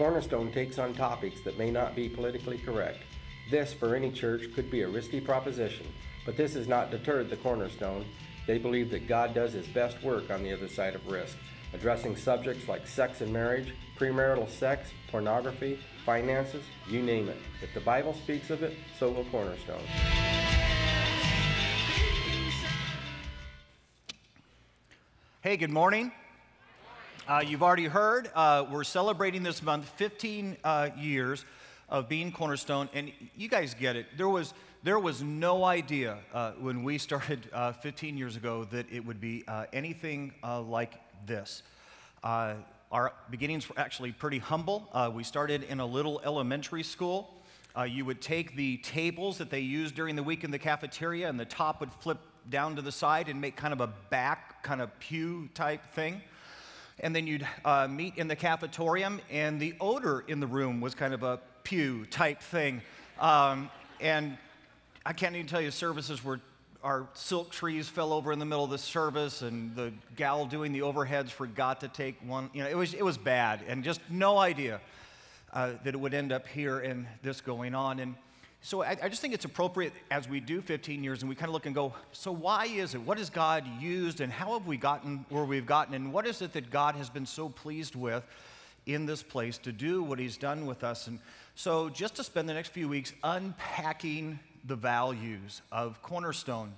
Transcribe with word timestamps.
Cornerstone 0.00 0.50
takes 0.50 0.78
on 0.78 0.94
topics 0.94 1.42
that 1.42 1.58
may 1.58 1.70
not 1.70 1.94
be 1.94 2.08
politically 2.08 2.56
correct. 2.56 3.00
This, 3.50 3.74
for 3.74 3.94
any 3.94 4.10
church, 4.10 4.50
could 4.54 4.70
be 4.70 4.80
a 4.80 4.88
risky 4.88 5.20
proposition, 5.20 5.84
but 6.24 6.38
this 6.38 6.54
has 6.54 6.66
not 6.66 6.90
deterred 6.90 7.28
the 7.28 7.36
Cornerstone. 7.36 8.06
They 8.46 8.56
believe 8.56 8.90
that 8.92 9.06
God 9.06 9.34
does 9.34 9.52
his 9.52 9.66
best 9.66 10.02
work 10.02 10.30
on 10.30 10.42
the 10.42 10.54
other 10.54 10.68
side 10.68 10.94
of 10.94 11.06
risk, 11.06 11.36
addressing 11.74 12.16
subjects 12.16 12.66
like 12.66 12.86
sex 12.86 13.20
and 13.20 13.30
marriage, 13.30 13.74
premarital 13.98 14.48
sex, 14.48 14.88
pornography, 15.10 15.78
finances, 16.06 16.64
you 16.88 17.02
name 17.02 17.28
it. 17.28 17.36
If 17.62 17.74
the 17.74 17.80
Bible 17.80 18.14
speaks 18.14 18.48
of 18.48 18.62
it, 18.62 18.78
so 18.98 19.10
will 19.10 19.24
Cornerstone. 19.24 19.84
Hey, 25.42 25.58
good 25.58 25.68
morning. 25.68 26.10
Uh, 27.30 27.38
you've 27.46 27.62
already 27.62 27.84
heard, 27.84 28.28
uh, 28.34 28.66
we're 28.72 28.82
celebrating 28.82 29.44
this 29.44 29.62
month 29.62 29.88
15 29.90 30.56
uh, 30.64 30.88
years 30.98 31.44
of 31.88 32.08
being 32.08 32.32
Cornerstone, 32.32 32.88
and 32.92 33.12
you 33.36 33.48
guys 33.48 33.72
get 33.72 33.94
it. 33.94 34.06
There 34.16 34.28
was, 34.28 34.52
there 34.82 34.98
was 34.98 35.22
no 35.22 35.62
idea 35.62 36.18
uh, 36.34 36.54
when 36.58 36.82
we 36.82 36.98
started 36.98 37.48
uh, 37.52 37.70
15 37.70 38.18
years 38.18 38.34
ago 38.34 38.64
that 38.72 38.92
it 38.92 39.06
would 39.06 39.20
be 39.20 39.44
uh, 39.46 39.66
anything 39.72 40.32
like 40.42 40.94
this. 41.24 41.62
our 42.24 43.12
beginnings 43.30 43.68
were 43.68 43.78
actually 43.78 44.10
pretty 44.10 44.38
humble. 44.38 44.88
we 45.14 45.22
started 45.22 45.62
in 45.62 45.78
a 45.78 45.86
little 45.86 46.20
elementary 46.24 46.82
school. 46.82 47.32
you 47.86 48.04
would 48.04 48.20
take 48.20 48.56
the 48.56 48.78
tables 48.78 49.38
that 49.38 49.50
they 49.50 49.60
used 49.60 49.94
during 49.94 50.16
the 50.16 50.24
week 50.24 50.42
in 50.42 50.50
the 50.50 50.58
cafeteria, 50.58 51.28
and 51.28 51.38
the 51.38 51.44
top 51.44 51.78
would 51.78 51.92
flip 51.92 52.18
down 52.48 52.74
to 52.74 52.82
the 52.82 52.90
side 52.90 53.28
and 53.28 53.40
make 53.40 53.54
kind 53.54 53.72
of 53.72 53.80
a 53.80 53.86
back, 53.86 54.64
kind 54.64 54.80
of 54.80 54.98
pew 54.98 55.48
type 55.54 55.94
thing. 55.94 56.20
And 57.00 57.16
then 57.16 57.26
you'd 57.26 57.46
uh, 57.64 57.88
meet 57.88 58.18
in 58.18 58.28
the 58.28 58.36
cafetorium, 58.36 59.20
and 59.30 59.58
the 59.58 59.74
odor 59.80 60.24
in 60.28 60.38
the 60.40 60.46
room 60.46 60.80
was 60.80 60.94
kind 60.94 61.14
of 61.14 61.22
a 61.22 61.40
pew 61.64 62.06
type 62.06 62.40
thing. 62.40 62.82
Um, 63.18 63.70
and 64.00 64.36
I 65.04 65.12
can't 65.12 65.34
even 65.34 65.46
tell 65.46 65.60
you, 65.60 65.70
services 65.70 66.22
were 66.22 66.40
our 66.82 67.06
silk 67.12 67.50
trees 67.50 67.88
fell 67.88 68.12
over 68.12 68.32
in 68.32 68.38
the 68.38 68.46
middle 68.46 68.64
of 68.64 68.70
the 68.70 68.78
service, 68.78 69.42
and 69.42 69.74
the 69.76 69.92
gal 70.16 70.46
doing 70.46 70.72
the 70.72 70.80
overheads 70.80 71.28
forgot 71.30 71.80
to 71.80 71.88
take 71.88 72.16
one. 72.26 72.48
You 72.54 72.62
know, 72.62 72.70
it 72.70 72.76
was, 72.76 72.94
it 72.94 73.04
was 73.04 73.18
bad, 73.18 73.60
and 73.68 73.84
just 73.84 74.00
no 74.08 74.38
idea 74.38 74.80
uh, 75.52 75.72
that 75.84 75.94
it 75.94 76.00
would 76.00 76.14
end 76.14 76.32
up 76.32 76.46
here 76.46 76.78
and 76.78 77.06
this 77.22 77.40
going 77.40 77.74
on. 77.74 78.00
And 78.00 78.14
so 78.62 78.82
I, 78.82 78.96
I, 79.02 79.08
just 79.08 79.22
think 79.22 79.32
it's 79.32 79.46
appropriate 79.46 79.94
as 80.10 80.28
we 80.28 80.38
do 80.38 80.60
15 80.60 81.02
years 81.02 81.22
and 81.22 81.28
we 81.28 81.34
kind 81.34 81.48
of 81.48 81.54
look 81.54 81.64
and 81.64 81.74
go, 81.74 81.94
so 82.12 82.30
why 82.30 82.66
is 82.66 82.94
it? 82.94 83.00
What 83.00 83.16
has 83.16 83.30
God 83.30 83.64
used 83.80 84.20
and 84.20 84.30
how 84.30 84.52
have 84.52 84.66
we 84.66 84.76
gotten 84.76 85.24
where 85.30 85.44
we've 85.44 85.64
gotten? 85.64 85.94
And 85.94 86.12
what 86.12 86.26
is 86.26 86.42
it 86.42 86.52
that 86.52 86.70
God 86.70 86.94
has 86.96 87.08
been 87.08 87.24
so 87.24 87.48
pleased 87.48 87.96
with 87.96 88.22
in 88.84 89.06
this 89.06 89.22
place 89.22 89.56
to 89.58 89.72
do 89.72 90.02
what 90.02 90.18
He's 90.18 90.36
done 90.36 90.66
with 90.66 90.84
us? 90.84 91.06
And 91.06 91.20
so 91.54 91.88
just 91.88 92.16
to 92.16 92.24
spend 92.24 92.48
the 92.50 92.54
next 92.54 92.68
few 92.68 92.86
weeks 92.86 93.14
unpacking 93.24 94.38
the 94.66 94.76
values 94.76 95.62
of 95.72 96.02
Cornerstone 96.02 96.72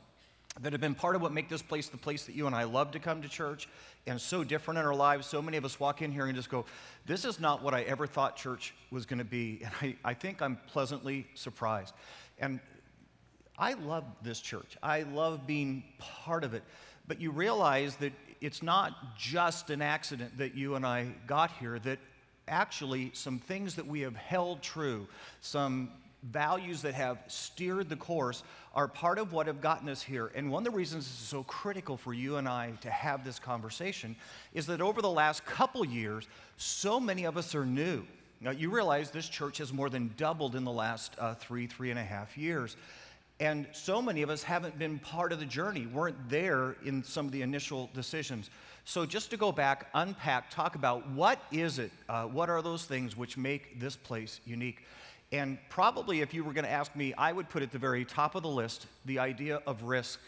that 0.61 0.73
have 0.73 0.81
been 0.81 0.95
part 0.95 1.17
of 1.17 1.23
what 1.23 1.33
make 1.33 1.49
this 1.49 1.63
place 1.63 1.89
the 1.89 1.97
place 1.97 2.27
that 2.27 2.35
you 2.35 2.47
and 2.47 2.55
I 2.55 2.65
love 2.65 2.93
to 2.93 2.99
come 2.99 3.23
to 3.23 3.29
church 3.29 3.69
and 4.07 4.21
so 4.21 4.43
different 4.43 4.79
in 4.79 4.87
our 4.87 4.95
lives. 4.95 5.27
So 5.27 5.41
many 5.41 5.57
of 5.57 5.65
us 5.65 5.79
walk 5.79 6.03
in 6.03 6.11
here 6.11 6.27
and 6.27 6.35
just 6.35 6.51
go, 6.51 6.65
This 7.07 7.25
is 7.25 7.39
not 7.39 7.63
what 7.63 7.75
I 7.75 7.83
ever 7.83 8.07
thought 8.07 8.37
church 8.37 8.75
was 8.91 9.07
going 9.07 9.19
to 9.19 9.25
be. 9.25 9.63
And 9.83 9.97
I, 10.05 10.11
I 10.11 10.15
think 10.15 10.43
I'm 10.43 10.59
pleasantly 10.69 11.27
surprised. 11.35 11.95
And 12.39 12.61
I 13.59 13.75
love 13.75 14.05
this 14.23 14.41
church, 14.41 14.77
I 14.83 15.03
love 15.03 15.47
being 15.47 15.85
part 15.99 16.45
of 16.45 16.55
it. 16.55 16.63
But 17.07 17.21
you 17.21 17.31
realize 17.31 17.97
that 17.97 18.13
it's 18.41 18.63
not 18.63 19.17
just 19.17 19.71
an 19.71 19.83
accident 19.83 20.39
that 20.39 20.55
you 20.55 20.75
and 20.75 20.87
I 20.87 21.15
got 21.27 21.53
here, 21.53 21.79
that 21.81 21.99
actually 22.49 23.11
some 23.15 23.39
things 23.39 23.77
that 23.77 23.87
we 23.87 24.01
have 24.01 24.17
held 24.17 24.63
true, 24.63 25.07
some 25.41 25.91
values 26.31 26.83
that 26.83 26.95
have 26.95 27.19
steered 27.27 27.89
the 27.89 27.97
course 27.97 28.43
are 28.75 28.89
part 28.89 29.19
of 29.19 29.33
what 29.33 29.47
have 29.47 29.61
gotten 29.61 29.89
us 29.89 30.03
here. 30.03 30.31
And 30.35 30.51
one 30.51 30.67
of 30.67 30.73
the 30.73 30.77
reasons 30.77 31.05
it's 31.05 31.29
so 31.29 31.43
critical 31.45 31.97
for 31.97 32.15
you 32.15 32.37
and 32.37 32.49
I 32.49 32.73
to 32.83 32.91
have 32.91 33.25
this 33.25 33.39
conversation 33.39 34.17
is 34.55 34.67
that 34.67 34.81
over 34.81 35.03
the 35.03 35.11
last 35.11 35.45
couple 35.45 35.85
years, 35.85 36.29
so 36.57 37.01
many 37.01 37.25
of 37.25 37.37
us 37.37 37.55
are 37.55 37.67
new. 37.67 38.05
Now, 38.41 38.51
you 38.51 38.71
realize 38.71 39.11
this 39.11 39.29
church 39.29 39.59
has 39.59 39.73
more 39.73 39.89
than 39.89 40.13
doubled 40.17 40.57
in 40.57 40.65
the 40.65 40.73
last 40.73 41.15
uh, 41.19 41.35
three, 41.35 41.67
three 41.67 41.91
and 41.91 41.99
a 41.99 42.05
half 42.05 42.37
years. 42.37 42.77
And 43.39 43.67
so 43.73 44.01
many 44.01 44.23
of 44.23 44.31
us 44.31 44.43
haven't 44.43 44.79
been 44.79 44.99
part 44.99 45.33
of 45.33 45.41
the 45.41 45.47
journey, 45.47 45.87
weren't 45.87 46.29
there 46.29 46.77
in 46.85 47.03
some 47.03 47.27
of 47.27 47.33
the 47.33 47.43
initial 47.43 47.91
decisions. 47.95 48.51
So, 48.85 49.07
just 49.07 49.31
to 49.31 49.37
go 49.37 49.53
back, 49.53 49.89
unpack, 49.95 50.51
talk 50.51 50.75
about 50.75 51.09
what 51.11 51.41
is 51.53 51.79
it, 51.79 51.93
uh, 52.09 52.25
what 52.25 52.51
are 52.51 52.63
those 52.63 52.85
things 52.85 53.17
which 53.17 53.37
make 53.37 53.79
this 53.79 53.97
place 53.97 54.41
unique? 54.45 54.83
And 55.33 55.59
probably 55.71 56.21
if 56.21 56.35
you 56.35 56.45
were 56.45 56.53
going 56.53 56.67
to 56.67 56.71
ask 56.71 56.95
me, 56.95 57.15
I 57.15 57.33
would 57.33 57.49
put 57.49 57.63
at 57.63 57.73
the 57.73 57.79
very 57.79 58.05
top 58.05 58.35
of 58.35 58.43
the 58.43 58.51
list 58.51 58.87
the 59.07 59.19
idea 59.19 59.63
of 59.67 59.83
risk. 59.83 60.21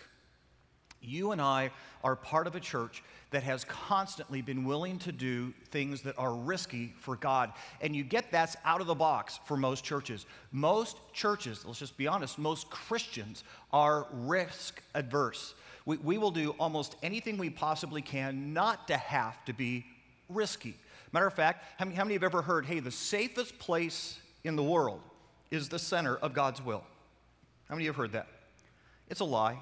You 1.02 1.32
and 1.32 1.40
I 1.40 1.70
are 2.02 2.16
part 2.16 2.46
of 2.46 2.54
a 2.54 2.60
church 2.60 3.02
that 3.30 3.42
has 3.42 3.64
constantly 3.64 4.40
been 4.40 4.64
willing 4.64 4.98
to 5.00 5.12
do 5.12 5.52
things 5.70 6.00
that 6.02 6.16
are 6.16 6.32
risky 6.32 6.94
for 6.98 7.16
God. 7.16 7.52
And 7.82 7.94
you 7.94 8.02
get 8.02 8.30
that's 8.32 8.56
out 8.64 8.80
of 8.80 8.86
the 8.86 8.94
box 8.94 9.38
for 9.44 9.58
most 9.58 9.84
churches. 9.84 10.24
Most 10.50 10.96
churches, 11.12 11.64
let's 11.66 11.78
just 11.78 11.98
be 11.98 12.06
honest, 12.06 12.38
most 12.38 12.70
Christians 12.70 13.44
are 13.74 14.06
risk 14.12 14.82
adverse. 14.94 15.54
We, 15.84 15.98
we 15.98 16.16
will 16.16 16.30
do 16.30 16.54
almost 16.58 16.96
anything 17.02 17.36
we 17.36 17.50
possibly 17.50 18.00
can 18.00 18.54
not 18.54 18.88
to 18.88 18.96
have 18.96 19.44
to 19.44 19.52
be 19.52 19.84
risky. 20.30 20.74
Matter 21.12 21.26
of 21.26 21.34
fact, 21.34 21.64
how 21.76 21.84
many, 21.84 21.96
how 21.96 22.04
many 22.04 22.14
have 22.14 22.24
ever 22.24 22.40
heard, 22.40 22.64
hey, 22.64 22.80
the 22.80 22.90
safest 22.90 23.58
place 23.58 24.18
in 24.44 24.56
the 24.56 24.62
world 24.62 25.00
is 25.50 25.68
the 25.68 25.78
center 25.78 26.16
of 26.16 26.34
God's 26.34 26.62
will. 26.62 26.84
How 27.68 27.74
many 27.74 27.82
of 27.82 27.86
you 27.86 27.90
have 27.90 27.96
heard 27.96 28.12
that? 28.12 28.28
It's 29.08 29.20
a 29.20 29.24
lie. 29.24 29.58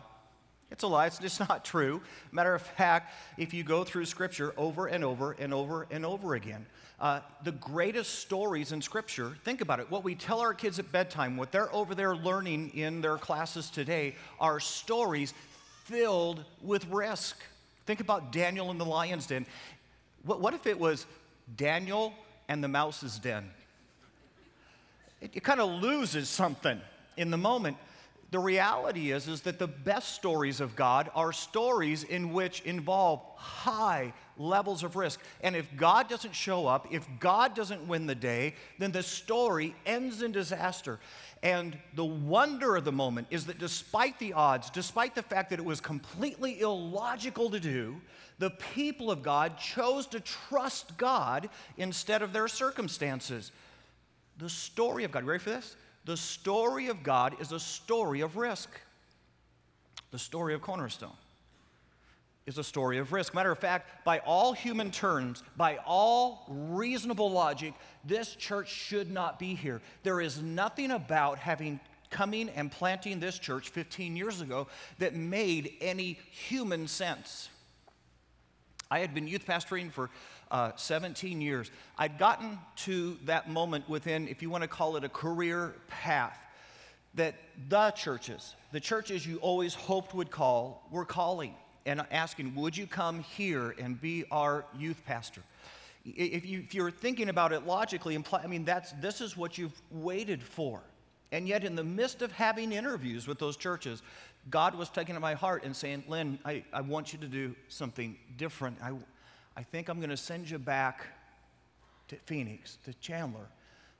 It's 0.70 0.82
a 0.82 0.86
lie. 0.86 1.06
It's 1.06 1.18
just 1.18 1.40
not 1.48 1.64
true. 1.64 2.02
Matter 2.32 2.54
of 2.54 2.62
fact, 2.62 3.14
if 3.38 3.54
you 3.54 3.62
go 3.62 3.84
through 3.84 4.06
Scripture 4.06 4.52
over 4.56 4.86
and 4.86 5.04
over 5.04 5.32
and 5.32 5.54
over 5.54 5.86
and 5.90 6.04
over 6.04 6.34
again, 6.34 6.66
uh, 7.00 7.20
the 7.44 7.52
greatest 7.52 8.20
stories 8.20 8.72
in 8.72 8.80
Scripture, 8.80 9.32
think 9.44 9.60
about 9.60 9.80
it. 9.80 9.90
What 9.90 10.04
we 10.04 10.14
tell 10.14 10.40
our 10.40 10.54
kids 10.54 10.78
at 10.78 10.90
bedtime, 10.92 11.36
what 11.36 11.52
they're 11.52 11.72
over 11.74 11.94
there 11.94 12.14
learning 12.14 12.70
in 12.74 13.00
their 13.00 13.18
classes 13.18 13.70
today, 13.70 14.14
are 14.40 14.60
stories 14.60 15.34
filled 15.84 16.44
with 16.62 16.86
risk. 16.88 17.36
Think 17.86 18.00
about 18.00 18.30
Daniel 18.30 18.70
in 18.70 18.78
the 18.78 18.84
lion's 18.84 19.26
den. 19.26 19.46
What, 20.24 20.40
what 20.40 20.54
if 20.54 20.66
it 20.66 20.78
was 20.78 21.06
Daniel 21.56 22.14
and 22.48 22.62
the 22.62 22.68
mouse's 22.68 23.18
den? 23.18 23.50
It, 25.22 25.30
it 25.34 25.42
kind 25.42 25.60
of 25.60 25.82
loses 25.82 26.28
something 26.28 26.80
in 27.16 27.30
the 27.30 27.38
moment. 27.38 27.76
The 28.32 28.38
reality 28.38 29.12
is, 29.12 29.28
is 29.28 29.42
that 29.42 29.58
the 29.58 29.66
best 29.66 30.14
stories 30.14 30.60
of 30.60 30.74
God 30.74 31.10
are 31.14 31.32
stories 31.32 32.02
in 32.02 32.32
which 32.32 32.62
involve 32.62 33.20
high 33.36 34.14
levels 34.38 34.82
of 34.82 34.96
risk. 34.96 35.20
And 35.42 35.54
if 35.54 35.66
God 35.76 36.08
doesn't 36.08 36.34
show 36.34 36.66
up, 36.66 36.88
if 36.90 37.06
God 37.20 37.54
doesn't 37.54 37.86
win 37.86 38.06
the 38.06 38.14
day, 38.14 38.54
then 38.78 38.90
the 38.90 39.02
story 39.02 39.76
ends 39.84 40.22
in 40.22 40.32
disaster. 40.32 40.98
And 41.42 41.76
the 41.94 42.06
wonder 42.06 42.76
of 42.76 42.84
the 42.84 42.92
moment 42.92 43.26
is 43.30 43.44
that 43.46 43.58
despite 43.58 44.18
the 44.18 44.32
odds, 44.32 44.70
despite 44.70 45.14
the 45.14 45.22
fact 45.22 45.50
that 45.50 45.58
it 45.58 45.64
was 45.64 45.82
completely 45.82 46.60
illogical 46.60 47.50
to 47.50 47.60
do, 47.60 48.00
the 48.38 48.50
people 48.74 49.10
of 49.10 49.22
God 49.22 49.58
chose 49.58 50.06
to 50.06 50.20
trust 50.20 50.96
God 50.96 51.50
instead 51.76 52.22
of 52.22 52.32
their 52.32 52.48
circumstances. 52.48 53.52
The 54.42 54.50
story 54.50 55.04
of 55.04 55.12
God, 55.12 55.22
ready 55.22 55.38
for 55.38 55.50
this? 55.50 55.76
The 56.04 56.16
story 56.16 56.88
of 56.88 57.04
God 57.04 57.36
is 57.40 57.52
a 57.52 57.60
story 57.60 58.22
of 58.22 58.36
risk. 58.36 58.68
The 60.10 60.18
story 60.18 60.52
of 60.52 60.60
Cornerstone 60.60 61.12
is 62.44 62.58
a 62.58 62.64
story 62.64 62.98
of 62.98 63.12
risk. 63.12 63.36
Matter 63.36 63.52
of 63.52 63.58
fact, 63.60 64.04
by 64.04 64.18
all 64.18 64.52
human 64.52 64.90
terms, 64.90 65.44
by 65.56 65.78
all 65.86 66.44
reasonable 66.48 67.30
logic, 67.30 67.72
this 68.04 68.34
church 68.34 68.68
should 68.68 69.12
not 69.12 69.38
be 69.38 69.54
here. 69.54 69.80
There 70.02 70.20
is 70.20 70.42
nothing 70.42 70.90
about 70.90 71.38
having 71.38 71.78
coming 72.10 72.48
and 72.48 72.70
planting 72.70 73.20
this 73.20 73.38
church 73.38 73.68
15 73.68 74.16
years 74.16 74.40
ago 74.40 74.66
that 74.98 75.14
made 75.14 75.74
any 75.80 76.18
human 76.32 76.88
sense. 76.88 77.48
I 78.90 78.98
had 78.98 79.14
been 79.14 79.28
youth 79.28 79.46
pastoring 79.46 79.92
for 79.92 80.10
uh, 80.52 80.70
17 80.76 81.40
years. 81.40 81.70
I'd 81.98 82.18
gotten 82.18 82.58
to 82.76 83.18
that 83.24 83.50
moment 83.50 83.88
within, 83.88 84.28
if 84.28 84.42
you 84.42 84.50
want 84.50 84.62
to 84.62 84.68
call 84.68 84.96
it 84.96 85.02
a 85.02 85.08
career 85.08 85.74
path, 85.88 86.38
that 87.14 87.34
the 87.68 87.90
churches, 87.90 88.54
the 88.70 88.80
churches 88.80 89.26
you 89.26 89.38
always 89.38 89.74
hoped 89.74 90.14
would 90.14 90.30
call, 90.30 90.86
were 90.90 91.04
calling 91.04 91.54
and 91.84 92.04
asking, 92.10 92.54
Would 92.54 92.76
you 92.76 92.86
come 92.86 93.20
here 93.20 93.74
and 93.78 94.00
be 94.00 94.24
our 94.30 94.64
youth 94.78 95.02
pastor? 95.06 95.42
If, 96.04 96.44
you, 96.46 96.64
you're 96.70 96.90
thinking 96.90 97.28
about 97.28 97.52
it 97.52 97.66
logically, 97.66 98.22
I 98.32 98.46
mean, 98.46 98.64
that's, 98.64 98.92
this 98.92 99.20
is 99.20 99.36
what 99.36 99.56
you've 99.56 99.80
waited 99.90 100.42
for. 100.42 100.80
And 101.30 101.48
yet, 101.48 101.64
in 101.64 101.76
the 101.76 101.84
midst 101.84 102.22
of 102.22 102.32
having 102.32 102.72
interviews 102.72 103.26
with 103.26 103.38
those 103.38 103.56
churches, 103.56 104.02
God 104.50 104.74
was 104.74 104.90
taking 104.90 105.14
to 105.14 105.20
my 105.20 105.34
heart 105.34 105.64
and 105.64 105.74
saying, 105.74 106.04
Lynn, 106.08 106.38
I, 106.44 106.64
I 106.72 106.82
want 106.82 107.12
you 107.12 107.18
to 107.20 107.26
do 107.26 107.54
something 107.68 108.16
different. 108.36 108.78
I, 108.82 108.92
I 109.56 109.62
think 109.62 109.88
I'm 109.88 109.98
going 109.98 110.10
to 110.10 110.16
send 110.16 110.48
you 110.50 110.58
back 110.58 111.06
to 112.08 112.16
Phoenix, 112.26 112.78
to 112.84 112.94
Chandler, 112.94 113.46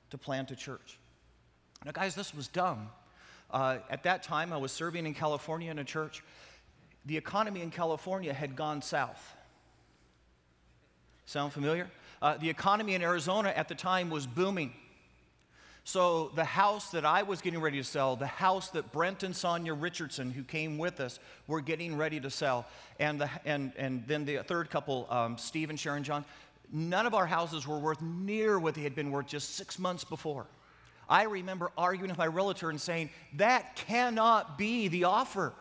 to 0.09 0.17
plant 0.17 0.51
a 0.51 0.55
church. 0.55 0.99
Now, 1.85 1.91
guys, 1.91 2.15
this 2.15 2.33
was 2.33 2.47
dumb. 2.47 2.89
Uh, 3.51 3.77
at 3.89 4.03
that 4.03 4.23
time, 4.23 4.51
I 4.51 4.57
was 4.57 4.71
serving 4.71 5.05
in 5.05 5.13
California 5.13 5.69
in 5.69 5.79
a 5.79 5.83
church. 5.83 6.23
The 7.05 7.17
economy 7.17 7.61
in 7.61 7.69
California 7.69 8.33
had 8.33 8.55
gone 8.55 8.81
south. 8.81 9.35
Sound 11.25 11.53
familiar? 11.53 11.89
Uh, 12.21 12.37
the 12.37 12.49
economy 12.49 12.95
in 12.95 13.01
Arizona 13.01 13.49
at 13.55 13.67
the 13.67 13.75
time 13.75 14.09
was 14.09 14.25
booming. 14.25 14.73
So, 15.85 16.31
the 16.35 16.45
house 16.45 16.91
that 16.91 17.03
I 17.03 17.23
was 17.23 17.41
getting 17.41 17.59
ready 17.59 17.77
to 17.77 17.83
sell, 17.83 18.15
the 18.15 18.25
house 18.25 18.69
that 18.69 18.93
Brent 18.93 19.23
and 19.23 19.35
Sonia 19.35 19.73
Richardson, 19.73 20.31
who 20.31 20.43
came 20.43 20.77
with 20.77 21.01
us, 21.01 21.19
were 21.45 21.59
getting 21.59 21.97
ready 21.97 22.21
to 22.21 22.29
sell, 22.29 22.65
and, 22.99 23.19
the, 23.19 23.29
and, 23.43 23.73
and 23.75 24.07
then 24.07 24.23
the 24.23 24.37
third 24.37 24.69
couple, 24.69 25.07
um, 25.09 25.37
Steve 25.37 25.69
and 25.69 25.77
Sharon 25.77 26.03
John, 26.03 26.23
none 26.71 27.05
of 27.05 27.13
our 27.13 27.25
houses 27.25 27.67
were 27.67 27.79
worth 27.79 28.01
near 28.01 28.59
what 28.59 28.75
they 28.75 28.81
had 28.81 28.95
been 28.95 29.11
worth 29.11 29.27
just 29.27 29.55
six 29.55 29.77
months 29.77 30.05
before. 30.05 30.45
I 31.09 31.23
remember 31.23 31.69
arguing 31.77 32.09
with 32.09 32.17
my 32.17 32.25
realtor 32.25 32.69
and 32.69 32.79
saying, 32.79 33.09
That 33.35 33.75
cannot 33.75 34.57
be 34.57 34.87
the 34.87 35.03
offer. 35.03 35.53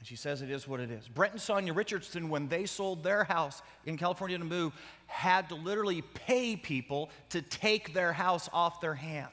And 0.00 0.08
she 0.08 0.16
says 0.16 0.40
it 0.40 0.50
is 0.50 0.66
what 0.66 0.80
it 0.80 0.90
is. 0.90 1.06
Brent 1.06 1.34
and 1.34 1.40
Sonia 1.40 1.74
Richardson, 1.74 2.30
when 2.30 2.48
they 2.48 2.64
sold 2.64 3.04
their 3.04 3.22
house 3.22 3.60
in 3.84 3.98
California 3.98 4.38
to 4.38 4.44
move, 4.44 4.72
had 5.06 5.50
to 5.50 5.54
literally 5.54 6.00
pay 6.00 6.56
people 6.56 7.10
to 7.28 7.42
take 7.42 7.92
their 7.92 8.14
house 8.14 8.48
off 8.52 8.80
their 8.80 8.94
hands. 8.94 9.28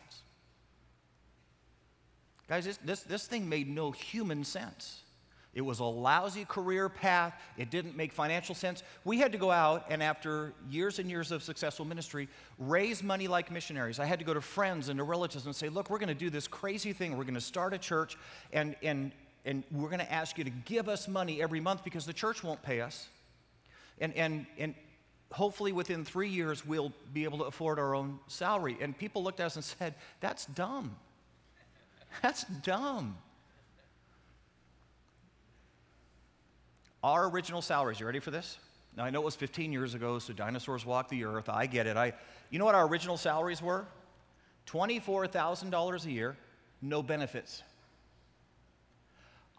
Guys, 2.49 2.65
this, 2.65 2.77
this, 2.83 3.01
this 3.03 3.27
thing 3.27 3.47
made 3.47 3.69
no 3.69 3.91
human 3.91 4.43
sense. 4.43 5.03
It 5.53 5.61
was 5.61 5.79
a 5.79 5.85
lousy 5.85 6.43
career 6.43 6.89
path. 6.89 7.33
It 7.57 7.71
didn't 7.71 7.95
make 7.95 8.11
financial 8.11 8.53
sense. 8.53 8.83
We 9.05 9.19
had 9.19 9.31
to 9.31 9.37
go 9.37 9.49
out 9.49 9.85
and, 9.89 10.03
after 10.03 10.53
years 10.69 10.99
and 10.99 11.09
years 11.09 11.31
of 11.31 11.43
successful 11.43 11.85
ministry, 11.85 12.27
raise 12.59 13.01
money 13.01 13.27
like 13.27 13.51
missionaries. 13.51 13.99
I 13.99 14.05
had 14.05 14.19
to 14.19 14.25
go 14.25 14.33
to 14.33 14.41
friends 14.41 14.89
and 14.89 14.97
to 14.97 15.03
relatives 15.03 15.45
and 15.45 15.55
say, 15.55 15.69
Look, 15.69 15.89
we're 15.89 15.97
going 15.97 16.09
to 16.09 16.13
do 16.13 16.29
this 16.29 16.47
crazy 16.47 16.93
thing. 16.93 17.17
We're 17.17 17.23
going 17.23 17.33
to 17.35 17.41
start 17.41 17.73
a 17.73 17.77
church, 17.77 18.17
and, 18.51 18.75
and, 18.83 19.13
and 19.45 19.63
we're 19.72 19.89
going 19.89 20.00
to 20.00 20.12
ask 20.12 20.38
you 20.38 20.44
to 20.44 20.50
give 20.50 20.89
us 20.89 21.07
money 21.07 21.42
every 21.42 21.60
month 21.60 21.84
because 21.84 22.06
the 22.06 22.13
church 22.13 22.44
won't 22.44 22.62
pay 22.62 22.81
us. 22.81 23.07
And, 24.00 24.13
and, 24.16 24.45
and 24.57 24.75
hopefully, 25.31 25.72
within 25.72 26.06
three 26.06 26.30
years, 26.30 26.66
we'll 26.66 26.92
be 27.13 27.24
able 27.24 27.39
to 27.39 27.45
afford 27.45 27.80
our 27.80 27.95
own 27.95 28.19
salary. 28.28 28.78
And 28.81 28.98
people 28.98 29.24
looked 29.24 29.39
at 29.39 29.48
us 29.48 29.56
and 29.56 29.63
said, 29.63 29.95
That's 30.19 30.45
dumb. 30.45 30.95
That's 32.22 32.44
dumb. 32.63 33.18
Our 37.04 37.30
original 37.30 37.62
salaries, 37.62 38.00
you 38.00 38.06
ready 38.06 38.19
for 38.19 38.31
this? 38.31 38.57
Now, 38.95 39.04
I 39.04 39.12
know 39.12 39.22
it 39.22 39.25
was 39.25 39.36
15 39.36 39.72
years 39.72 39.94
ago, 39.94 40.18
so 40.18 40.34
dinosaurs 40.34 40.86
walked 40.86 41.12
the 41.12 41.24
earth. 41.24 41.50
I 41.50 41.68
get 41.68 41.86
it. 41.86 41.95
I, 41.95 42.13
you 42.50 42.57
know 42.57 42.66
what 42.66 42.74
our 42.74 42.88
original 42.88 43.16
salaries 43.16 43.62
were? 43.62 43.86
$24,000 44.66 46.06
a 46.06 46.12
year, 46.12 46.36
no 46.81 47.04
benefits. 47.04 47.62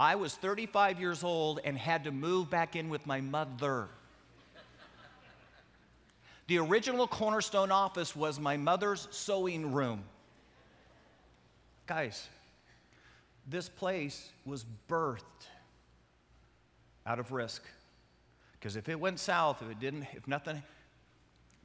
I 0.00 0.14
was 0.14 0.34
35 0.34 1.00
years 1.00 1.24
old 1.24 1.60
and 1.64 1.76
had 1.76 2.04
to 2.04 2.12
move 2.12 2.48
back 2.50 2.76
in 2.76 2.88
with 2.88 3.06
my 3.06 3.20
mother. 3.20 3.88
The 6.46 6.58
original 6.58 7.06
Cornerstone 7.06 7.72
office 7.72 8.16
was 8.16 8.40
my 8.40 8.56
mother's 8.56 9.08
sewing 9.10 9.72
room. 9.72 10.02
Guys, 11.86 12.26
this 13.46 13.68
place 13.68 14.30
was 14.46 14.64
birthed 14.88 15.22
out 17.04 17.18
of 17.18 17.32
risk. 17.32 17.62
Because 18.52 18.76
if 18.76 18.88
it 18.88 18.98
went 18.98 19.18
south, 19.18 19.62
if 19.62 19.70
it 19.70 19.78
didn't, 19.78 20.06
if 20.14 20.26
nothing, 20.26 20.62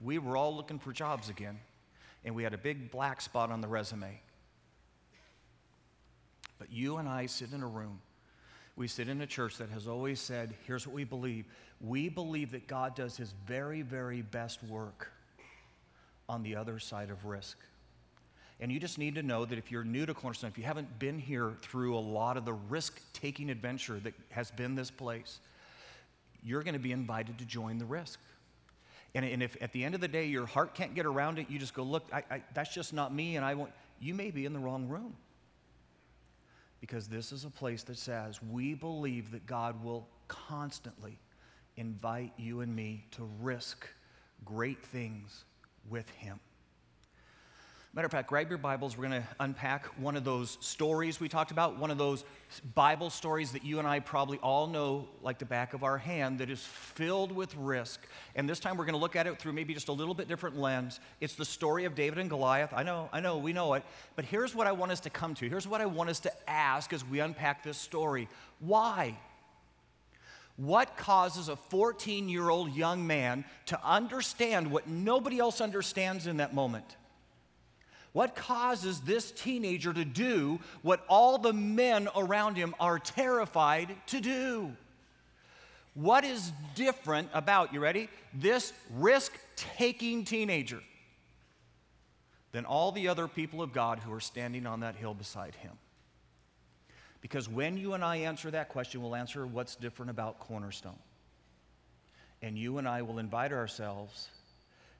we 0.01 0.18
were 0.18 0.36
all 0.36 0.56
looking 0.56 0.79
for 0.79 0.91
jobs 0.91 1.29
again. 1.29 1.59
And 2.25 2.36
we 2.36 2.44
had 2.44 2.53
a 2.53 2.57
big 2.57 2.91
black 2.91 3.21
spot 3.21 3.51
on 3.51 3.62
the 3.62 3.68
resume. 3.68 4.19
But 6.57 6.71
you 6.71 6.97
and 6.97 7.07
I 7.07 7.27
sit 7.27 7.51
in 7.51 7.62
a 7.62 7.68
room. 7.68 8.00
We 8.75 8.87
sit 8.87 9.07
in 9.07 9.21
a 9.21 9.27
church 9.27 9.57
that 9.57 9.69
has 9.69 9.87
always 9.87 10.19
said, 10.19 10.53
here's 10.65 10.87
what 10.87 10.95
we 10.95 11.03
believe. 11.03 11.45
We 11.79 12.09
believe 12.09 12.51
that 12.51 12.67
God 12.67 12.95
does 12.95 13.17
his 13.17 13.33
very, 13.45 13.81
very 13.81 14.21
best 14.21 14.63
work 14.63 15.11
on 16.27 16.41
the 16.41 16.55
other 16.55 16.79
side 16.79 17.09
of 17.09 17.25
risk. 17.25 17.57
And 18.59 18.71
you 18.71 18.79
just 18.79 18.97
need 18.97 19.15
to 19.15 19.23
know 19.23 19.45
that 19.45 19.57
if 19.57 19.71
you're 19.71 19.83
new 19.83 20.05
to 20.05 20.13
Cornerstone, 20.13 20.49
if 20.49 20.57
you 20.57 20.63
haven't 20.63 20.97
been 20.97 21.19
here 21.19 21.53
through 21.61 21.97
a 21.97 21.99
lot 21.99 22.37
of 22.37 22.45
the 22.45 22.53
risk 22.53 23.01
taking 23.13 23.49
adventure 23.49 23.99
that 23.99 24.13
has 24.29 24.51
been 24.51 24.73
this 24.73 24.89
place, 24.89 25.39
you're 26.43 26.63
going 26.63 26.73
to 26.73 26.79
be 26.79 26.91
invited 26.91 27.37
to 27.39 27.45
join 27.45 27.77
the 27.77 27.85
risk. 27.85 28.19
And, 29.15 29.25
and, 29.25 29.43
if 29.43 29.55
at 29.61 29.71
the 29.73 29.83
end 29.83 29.93
of 29.93 30.01
the 30.01 30.07
day 30.07 30.25
your 30.25 30.45
heart 30.47 30.73
can't 30.73 30.95
get 30.95 31.05
around 31.05 31.37
it, 31.37 31.49
you 31.49 31.59
just 31.59 31.73
go, 31.75 31.83
look, 31.83 32.05
I, 32.11 32.23
I, 32.31 32.43
that's 32.53 32.73
just 32.73 32.93
not 32.93 33.13
me, 33.13 33.35
and 33.35 33.45
I 33.45 33.53
won't, 33.53 33.71
you 33.99 34.13
may 34.13 34.31
be 34.31 34.45
in 34.45 34.53
the 34.53 34.59
wrong 34.59 34.87
room. 34.87 35.15
Because 36.83 37.07
this 37.07 37.31
is 37.31 37.45
a 37.45 37.50
place 37.50 37.83
that 37.83 37.97
says 37.97 38.44
we 38.44 38.74
believe 38.74 39.31
that 39.31 39.45
God 39.45 39.81
will 39.85 40.06
constantly 40.27 41.18
invite 41.77 42.33
you 42.35 42.59
and 42.59 42.75
me 42.75 43.06
to 43.12 43.25
risk 43.39 43.88
great 44.44 44.83
things 44.88 45.45
with 45.89 46.09
Him. 46.09 46.41
Matter 47.95 48.07
of 48.07 48.11
fact, 48.11 48.27
grab 48.27 48.49
your 48.49 48.57
Bibles. 48.57 48.97
We're 48.97 49.07
going 49.07 49.21
to 49.21 49.27
unpack 49.39 49.85
one 49.99 50.15
of 50.15 50.23
those 50.23 50.57
stories 50.61 51.19
we 51.19 51.29
talked 51.29 51.51
about, 51.51 51.77
one 51.77 51.91
of 51.91 51.99
those 51.99 52.25
Bible 52.73 53.11
stories 53.11 53.51
that 53.51 53.63
you 53.63 53.77
and 53.77 53.87
I 53.87 53.99
probably 53.99 54.39
all 54.39 54.65
know 54.65 55.07
like 55.21 55.37
the 55.37 55.45
back 55.45 55.75
of 55.75 55.83
our 55.83 55.99
hand 55.99 56.39
that 56.39 56.49
is 56.49 56.59
filled 56.59 57.31
with 57.31 57.55
risk. 57.55 57.99
And 58.33 58.49
this 58.49 58.59
time 58.59 58.77
we're 58.77 58.85
going 58.85 58.95
to 58.95 58.99
look 58.99 59.15
at 59.15 59.27
it 59.27 59.37
through 59.37 59.53
maybe 59.53 59.75
just 59.75 59.89
a 59.89 59.91
little 59.91 60.15
bit 60.15 60.27
different 60.27 60.57
lens. 60.57 60.99
It's 61.21 61.35
the 61.35 61.45
story 61.45 61.85
of 61.85 61.93
David 61.93 62.17
and 62.17 62.31
Goliath. 62.31 62.73
I 62.75 62.81
know, 62.81 63.09
I 63.13 63.19
know, 63.19 63.37
we 63.37 63.53
know 63.53 63.75
it. 63.75 63.83
But 64.15 64.25
here's 64.25 64.55
what 64.55 64.65
I 64.65 64.71
want 64.71 64.91
us 64.91 65.01
to 65.01 65.11
come 65.11 65.35
to. 65.35 65.47
Here's 65.47 65.67
what 65.67 65.79
I 65.79 65.85
want 65.85 66.09
us 66.09 66.19
to 66.21 66.49
ask 66.49 66.93
as 66.93 67.05
we 67.05 67.19
unpack 67.19 67.61
this 67.61 67.77
story 67.77 68.27
Why? 68.59 69.15
What 70.55 70.97
causes 70.97 71.47
a 71.47 71.55
14 71.55 72.27
year 72.27 72.49
old 72.49 72.75
young 72.75 73.05
man 73.05 73.45
to 73.67 73.79
understand 73.83 74.71
what 74.71 74.87
nobody 74.87 75.37
else 75.37 75.61
understands 75.61 76.25
in 76.25 76.37
that 76.37 76.55
moment? 76.55 76.95
What 78.13 78.36
causes 78.36 79.01
this 79.01 79.31
teenager 79.31 79.92
to 79.92 80.06
do 80.06 80.60
what 80.83 81.04
all 81.10 81.39
the 81.39 81.51
men 81.51 82.07
around 82.15 82.56
him 82.56 82.75
are 82.80 83.00
terrified 83.00 83.95
to 84.07 84.21
do? 84.21 84.71
What 85.95 86.24
is 86.24 86.51
different 86.75 87.30
about, 87.33 87.74
you 87.74 87.80
ready? 87.80 88.10
This 88.33 88.72
risk 88.91 89.38
taking 89.55 90.25
teenager 90.25 90.82
than 92.51 92.65
all 92.65 92.91
the 92.91 93.08
other 93.08 93.27
people 93.27 93.62
of 93.62 93.74
God 93.74 94.00
who 94.00 94.13
are 94.13 94.20
standing 94.20 94.67
on 94.67 94.82
that 94.82 94.96
hill 94.96 95.15
beside 95.15 95.55
him? 95.55 95.74
Because 97.20 97.50
when 97.50 97.77
you 97.77 97.93
and 97.93 98.03
I 98.03 98.17
answer 98.17 98.51
that 98.51 98.70
question, 98.70 99.01
we'll 99.01 99.15
answer 99.15 99.48
what's 99.48 99.75
different 99.75 100.12
about 100.12 100.39
Cornerstone. 100.39 101.00
And 102.43 102.58
you 102.58 102.77
and 102.77 102.88
I 102.88 103.01
will 103.01 103.17
invite 103.17 103.53
ourselves 103.53 104.27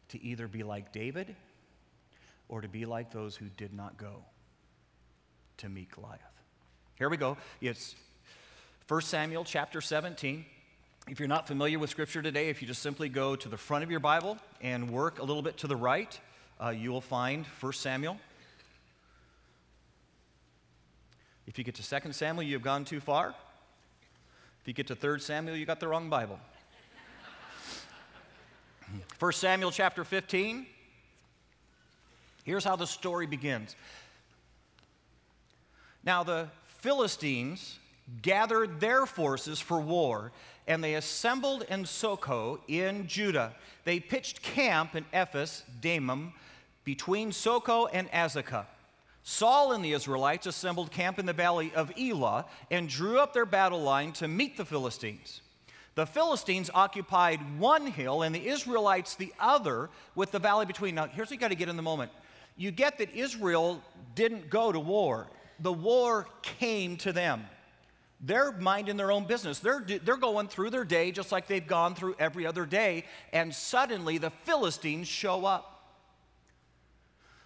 to 0.10 0.24
either 0.24 0.48
be 0.48 0.64
like 0.64 0.92
David 0.92 1.36
or 2.50 2.62
to 2.62 2.68
be 2.68 2.86
like 2.86 3.12
those 3.12 3.36
who 3.36 3.46
did 3.58 3.74
not 3.74 3.98
go 3.98 4.24
to 5.58 5.70
meet 5.70 5.92
Goliath. 5.92 6.22
Here 6.96 7.10
we 7.10 7.18
go. 7.18 7.38
It's 7.62 7.96
1 8.88 9.02
Samuel 9.02 9.44
chapter 9.44 9.82
17. 9.82 10.46
If 11.10 11.20
you're 11.20 11.28
not 11.28 11.48
familiar 11.48 11.80
with 11.80 11.90
Scripture 11.90 12.22
today, 12.22 12.50
if 12.50 12.62
you 12.62 12.68
just 12.68 12.82
simply 12.82 13.10
go 13.10 13.36
to 13.36 13.50
the 13.50 13.58
front 13.58 13.84
of 13.84 13.92
your 13.92 14.00
Bible 14.00 14.38
and 14.62 14.90
work 14.90 15.20
a 15.20 15.24
little 15.24 15.42
bit 15.42 15.58
to 15.58 15.68
the 15.68 15.76
right, 15.76 16.18
uh, 16.64 16.70
you 16.70 16.92
will 16.92 17.02
find 17.02 17.46
1 17.46 17.74
Samuel. 17.74 18.18
If 21.46 21.58
you 21.58 21.64
get 21.64 21.76
to 21.76 22.02
2 22.02 22.14
Samuel, 22.14 22.44
you've 22.44 22.62
gone 22.62 22.86
too 22.86 23.00
far. 23.00 23.36
If 24.62 24.68
you 24.68 24.74
get 24.74 24.88
to 24.88 24.96
3 24.96 25.20
Samuel, 25.20 25.58
you 25.58 25.66
got 25.66 25.82
the 25.82 25.88
wrong 25.88 26.10
Bible. 26.10 26.40
1 29.20 29.34
Samuel 29.34 29.72
chapter 29.72 30.06
15. 30.06 30.66
Here's 32.44 32.64
how 32.64 32.76
the 32.76 32.88
story 32.88 33.26
begins. 33.26 33.76
Now, 36.04 36.24
the 36.24 36.50
Philistines 36.66 37.80
gathered 38.22 38.80
their 38.80 39.06
forces 39.06 39.60
for 39.60 39.80
war, 39.80 40.32
and 40.68 40.84
they 40.84 40.96
assembled 40.96 41.66
in 41.70 41.86
Socoh 41.86 42.60
in 42.68 43.08
Judah. 43.08 43.54
They 43.86 44.00
pitched 44.00 44.42
camp 44.42 44.96
in 44.96 45.06
Ephes 45.14 45.64
Dammim 45.82 46.34
between 46.84 47.32
Socoh 47.32 47.88
and 47.94 48.12
Azekah. 48.12 48.66
Saul 49.24 49.72
and 49.72 49.84
the 49.84 49.94
Israelites 49.94 50.46
assembled 50.48 50.92
camp 50.92 51.18
in 51.18 51.26
the 51.26 51.32
valley 51.32 51.72
of 51.76 51.94
Elah 51.98 52.46
and 52.70 52.90
drew 52.90 53.20
up 53.20 53.34
their 53.34 53.46
battle 53.46 53.82
line 53.82 54.12
to 54.14 54.28
meet 54.28 54.58
the 54.58 54.66
Philistines. 54.66 55.40
The 55.96 56.06
Philistines 56.06 56.70
occupied 56.74 57.60
one 57.60 57.88
hill 57.88 58.24
and 58.24 58.36
the 58.36 58.48
Israelites 58.48 59.16
the 59.16 59.32
other 59.40 59.90
with 60.16 60.32
the 60.32 60.40
valley 60.40 60.66
between. 60.66 60.96
Now, 60.96 61.08
here's 61.08 61.28
what 61.28 61.32
you 61.32 61.38
got 61.38 61.50
to 61.50 61.56
get 61.56 61.70
in 61.70 61.78
the 61.78 61.84
moment 61.84 62.12
you 62.56 62.72
get 62.72 62.98
that 63.00 63.14
Israel 63.16 63.82
didn't 64.16 64.50
go 64.50 64.72
to 64.72 64.80
war, 64.80 65.28
the 65.60 65.74
war 65.74 66.28
came 66.42 66.98
to 66.98 67.14
them. 67.14 67.46
they're 68.22 68.54
minding 68.54 68.96
their 68.96 69.12
own 69.12 69.26
business. 69.26 69.60
They're, 69.60 69.82
they're 69.82 70.18
going 70.18 70.48
through 70.48 70.70
their 70.70 70.86
day 70.86 71.12
just 71.12 71.32
like 71.32 71.48
they've 71.48 71.66
gone 71.66 71.94
through 71.94 72.16
every 72.20 72.46
other 72.46 72.66
day, 72.66 73.06
and 73.34 73.54
suddenly 73.54 74.18
the 74.18 74.30
Philistines 74.30 75.08
show 75.08 75.46
up. 75.46 75.70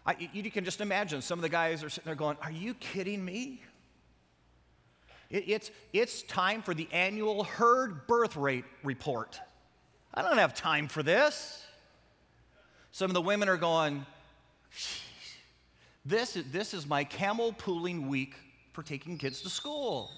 I, 0.06 0.30
you 0.32 0.50
can 0.52 0.64
just 0.64 0.80
imagine 0.80 1.22
some 1.22 1.40
of 1.40 1.44
the 1.44 1.50
guys 1.50 1.84
are 1.84 1.90
sitting 1.90 2.06
there 2.06 2.16
going, 2.16 2.38
Are 2.42 2.52
you 2.52 2.74
kidding 2.76 3.26
me? 3.26 3.62
It, 5.30 5.44
it's, 5.48 5.72
it's 5.92 6.22
time 6.24 6.62
for 6.62 6.74
the 6.74 6.88
annual 6.92 7.44
herd 7.44 8.08
birth 8.08 8.38
rate 8.38 8.64
report. 8.84 9.40
I 10.14 10.22
don't 10.22 10.38
have 10.38 10.54
time 10.54 10.88
for 10.88 11.04
this. 11.04 11.66
Some 12.92 13.12
of 13.12 13.14
the 13.14 13.22
women 13.22 13.50
are 13.50 13.58
going, 13.58 14.06
this 16.06 16.36
is, 16.36 16.52
this 16.52 16.74
is 16.74 16.88
my 16.88 17.04
camel 17.04 17.54
pooling 17.54 18.08
week 18.08 18.36
for 18.74 18.84
taking 18.84 19.18
kids 19.18 19.42
to 19.42 19.50
school. 19.50 20.12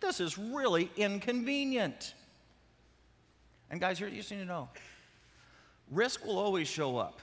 This 0.00 0.20
is 0.20 0.36
really 0.36 0.90
inconvenient. 0.96 2.14
And 3.70 3.80
guys, 3.80 4.00
you 4.00 4.10
just 4.10 4.30
need 4.30 4.38
to 4.38 4.44
know 4.44 4.68
risk 5.90 6.24
will 6.24 6.38
always 6.38 6.68
show 6.68 6.96
up. 6.96 7.20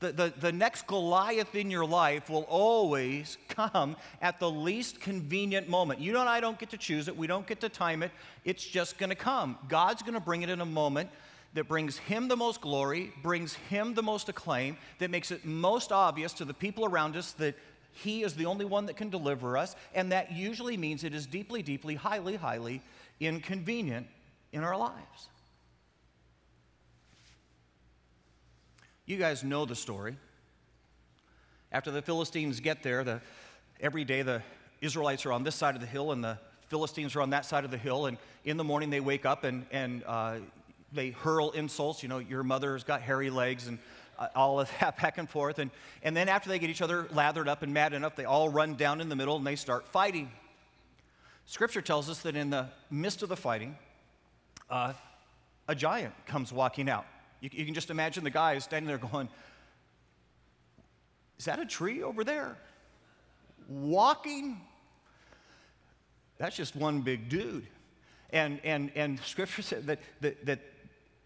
The, 0.00 0.12
the, 0.12 0.32
the 0.40 0.52
next 0.52 0.86
Goliath 0.86 1.54
in 1.54 1.70
your 1.70 1.86
life 1.86 2.28
will 2.28 2.46
always 2.48 3.38
come 3.48 3.96
at 4.20 4.38
the 4.40 4.50
least 4.50 5.00
convenient 5.00 5.68
moment. 5.68 6.00
You 6.00 6.18
and 6.18 6.28
I 6.28 6.40
don't 6.40 6.58
get 6.58 6.70
to 6.70 6.76
choose 6.76 7.08
it, 7.08 7.16
we 7.16 7.26
don't 7.26 7.46
get 7.46 7.60
to 7.60 7.68
time 7.68 8.02
it. 8.02 8.10
It's 8.44 8.64
just 8.64 8.98
going 8.98 9.10
to 9.10 9.16
come. 9.16 9.58
God's 9.68 10.02
going 10.02 10.14
to 10.14 10.20
bring 10.20 10.42
it 10.42 10.50
in 10.50 10.60
a 10.60 10.66
moment 10.66 11.10
that 11.56 11.68
brings 11.68 11.96
Him 11.96 12.28
the 12.28 12.36
most 12.36 12.60
glory, 12.60 13.12
brings 13.22 13.54
Him 13.54 13.94
the 13.94 14.02
most 14.02 14.28
acclaim, 14.28 14.76
that 14.98 15.10
makes 15.10 15.30
it 15.30 15.44
most 15.44 15.90
obvious 15.90 16.32
to 16.34 16.44
the 16.44 16.54
people 16.54 16.84
around 16.84 17.16
us 17.16 17.32
that 17.32 17.54
He 17.92 18.22
is 18.22 18.34
the 18.34 18.44
only 18.44 18.66
one 18.66 18.86
that 18.86 18.96
can 18.96 19.08
deliver 19.08 19.56
us. 19.56 19.74
And 19.94 20.12
that 20.12 20.32
usually 20.32 20.76
means 20.76 21.02
it 21.02 21.14
is 21.14 21.26
deeply, 21.26 21.62
deeply, 21.62 21.94
highly, 21.94 22.36
highly 22.36 22.82
inconvenient 23.20 24.06
in 24.52 24.62
our 24.62 24.76
lives. 24.76 25.28
You 29.06 29.16
guys 29.16 29.42
know 29.42 29.64
the 29.64 29.76
story. 29.76 30.16
After 31.72 31.90
the 31.90 32.02
Philistines 32.02 32.60
get 32.60 32.82
there, 32.82 33.02
the, 33.02 33.20
every 33.80 34.04
day 34.04 34.22
the 34.22 34.42
Israelites 34.82 35.24
are 35.24 35.32
on 35.32 35.42
this 35.42 35.54
side 35.54 35.74
of 35.74 35.80
the 35.80 35.86
hill 35.86 36.12
and 36.12 36.22
the 36.22 36.38
Philistines 36.68 37.16
are 37.16 37.22
on 37.22 37.30
that 37.30 37.46
side 37.46 37.64
of 37.64 37.70
the 37.70 37.78
hill. 37.78 38.06
And 38.06 38.18
in 38.44 38.58
the 38.58 38.64
morning 38.64 38.90
they 38.90 39.00
wake 39.00 39.24
up 39.24 39.44
and, 39.44 39.64
and 39.70 40.02
uh, 40.06 40.36
they 40.96 41.10
hurl 41.10 41.52
insults. 41.52 42.02
You 42.02 42.08
know, 42.08 42.18
your 42.18 42.42
mother's 42.42 42.82
got 42.82 43.02
hairy 43.02 43.30
legs 43.30 43.68
and 43.68 43.78
uh, 44.18 44.28
all 44.34 44.60
of 44.60 44.70
that 44.80 45.00
back 45.00 45.18
and 45.18 45.28
forth. 45.28 45.58
And, 45.58 45.70
and 46.02 46.16
then 46.16 46.28
after 46.28 46.48
they 46.48 46.58
get 46.58 46.70
each 46.70 46.82
other 46.82 47.06
lathered 47.12 47.48
up 47.48 47.62
and 47.62 47.72
mad 47.72 47.92
enough, 47.92 48.16
they 48.16 48.24
all 48.24 48.48
run 48.48 48.74
down 48.74 49.00
in 49.00 49.08
the 49.08 49.16
middle 49.16 49.36
and 49.36 49.46
they 49.46 49.56
start 49.56 49.86
fighting. 49.88 50.30
Scripture 51.46 51.82
tells 51.82 52.10
us 52.10 52.20
that 52.22 52.34
in 52.34 52.50
the 52.50 52.68
midst 52.90 53.22
of 53.22 53.28
the 53.28 53.36
fighting, 53.36 53.76
uh, 54.68 54.92
a 55.68 55.74
giant 55.74 56.14
comes 56.26 56.52
walking 56.52 56.90
out. 56.90 57.06
You, 57.40 57.50
you 57.52 57.64
can 57.64 57.74
just 57.74 57.90
imagine 57.90 58.24
the 58.24 58.30
guys 58.30 58.64
standing 58.64 58.88
there 58.88 58.98
going, 58.98 59.28
Is 61.38 61.44
that 61.44 61.60
a 61.60 61.66
tree 61.66 62.02
over 62.02 62.24
there? 62.24 62.56
Walking? 63.68 64.60
That's 66.38 66.56
just 66.56 66.74
one 66.74 67.00
big 67.02 67.28
dude. 67.28 67.66
And, 68.30 68.60
and, 68.64 68.90
and 68.94 69.20
scripture 69.24 69.62
said 69.62 69.86
that, 69.86 70.00
that, 70.20 70.46
that 70.46 70.60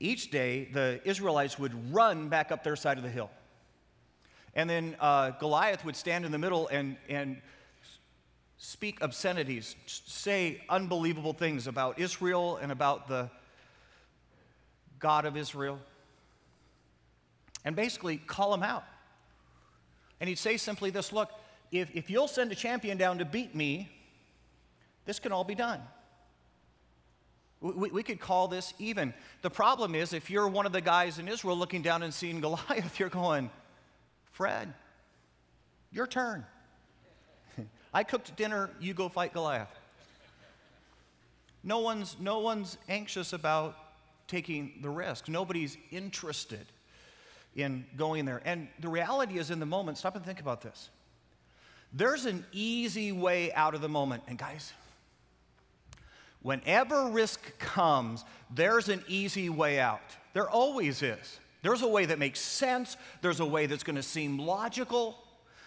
each 0.01 0.31
day 0.31 0.69
the 0.73 1.01
Israelites 1.05 1.59
would 1.59 1.95
run 1.95 2.29
back 2.29 2.51
up 2.51 2.65
their 2.65 2.77
side 2.77 2.97
of 2.97 3.05
the 3.05 3.11
hill. 3.11 3.31
And 4.55 4.69
then 4.69 4.97
uh, 4.99 5.31
Goliath 5.33 5.85
would 5.85 5.95
stand 5.95 6.25
in 6.25 6.33
the 6.33 6.39
middle 6.39 6.67
and, 6.69 6.97
and 7.09 7.41
speak 8.57 9.03
obscenities, 9.03 9.77
say 9.87 10.63
unbelievable 10.69 11.33
things 11.33 11.67
about 11.67 11.99
Israel 11.99 12.57
and 12.57 12.73
about 12.73 13.07
the 13.07 13.31
God 14.99 15.25
of 15.25 15.37
Israel 15.37 15.79
and 17.65 17.77
basically 17.77 18.17
call 18.17 18.53
him 18.53 18.63
out. 18.63 18.85
And 20.21 20.29
he'd 20.29 20.39
say 20.39 20.57
simply 20.57 20.91
this 20.91 21.13
look, 21.13 21.31
if, 21.71 21.91
if 21.95 22.11
you'll 22.11 22.29
send 22.29 22.51
a 22.53 22.55
champion 22.55 22.99
down 22.99 23.19
to 23.19 23.25
beat 23.25 23.55
me, 23.55 23.89
this 25.05 25.19
can 25.19 25.33
all 25.33 25.45
be 25.45 25.55
done. 25.55 25.81
We, 27.61 27.91
we, 27.91 28.03
could 28.03 28.21
call 28.21 28.49
this 28.49 28.73
even. 28.79 29.13
The 29.43 29.51
problem 29.51 29.95
is, 29.95 30.15
if 30.15 30.31
you're 30.31 30.49
one 30.49 30.65
of 30.65 30.73
the 30.73 30.81
guys 30.81 31.19
in 31.19 31.29
Israel 31.29 31.57
looking 31.57 31.83
down 31.83 32.03
and 32.03 32.13
seeing 32.13 32.41
Goliath, 32.41 32.99
you're 32.99 33.11
going, 33.11 33.51
Fred, 34.33 34.73
your 35.93 36.07
turn. 36.07 36.47
I 37.95 38.03
cooked 38.05 38.35
dinner, 38.37 38.71
you 38.81 38.95
go 38.95 39.09
fight 39.09 39.35
Goliath. 39.35 39.69
No 41.63 41.81
one's, 41.81 42.17
no 42.19 42.39
one's 42.39 42.79
anxious 42.89 43.35
about 43.35 43.77
taking 44.27 44.79
the 44.81 44.89
risk, 44.89 45.29
nobody's 45.29 45.77
interested 45.91 46.67
in 47.57 47.85
going 47.97 48.25
there. 48.25 48.41
And 48.45 48.69
the 48.79 48.89
reality 48.89 49.39
is, 49.39 49.51
in 49.51 49.61
the 49.61 49.67
moment, 49.67 49.99
stop 49.99 50.17
and 50.17 50.25
think 50.25 50.41
about 50.41 50.63
this. 50.63 50.89
There's 51.93 52.25
an 52.25 52.47
easy 52.53 53.11
way 53.13 53.53
out 53.53 53.75
of 53.75 53.81
the 53.81 53.89
moment. 53.89 54.23
And 54.29 54.39
guys, 54.39 54.73
whenever 56.43 57.09
risk 57.09 57.59
comes, 57.59 58.25
there's 58.51 58.89
an 58.89 59.03
easy 59.09 59.49
way 59.49 59.79
out. 59.79 60.01
There 60.33 60.49
always 60.49 61.03
is. 61.03 61.41
There's 61.63 61.83
a 61.83 61.89
way 61.89 62.07
that 62.07 62.19
makes 62.19 62.41
sense, 62.41 62.97
there's 63.21 63.41
a 63.41 63.47
way 63.47 63.67
that's 63.67 63.83
going 63.83 63.97
to 63.97 64.03
seem 64.03 64.39
logical. 64.39 65.19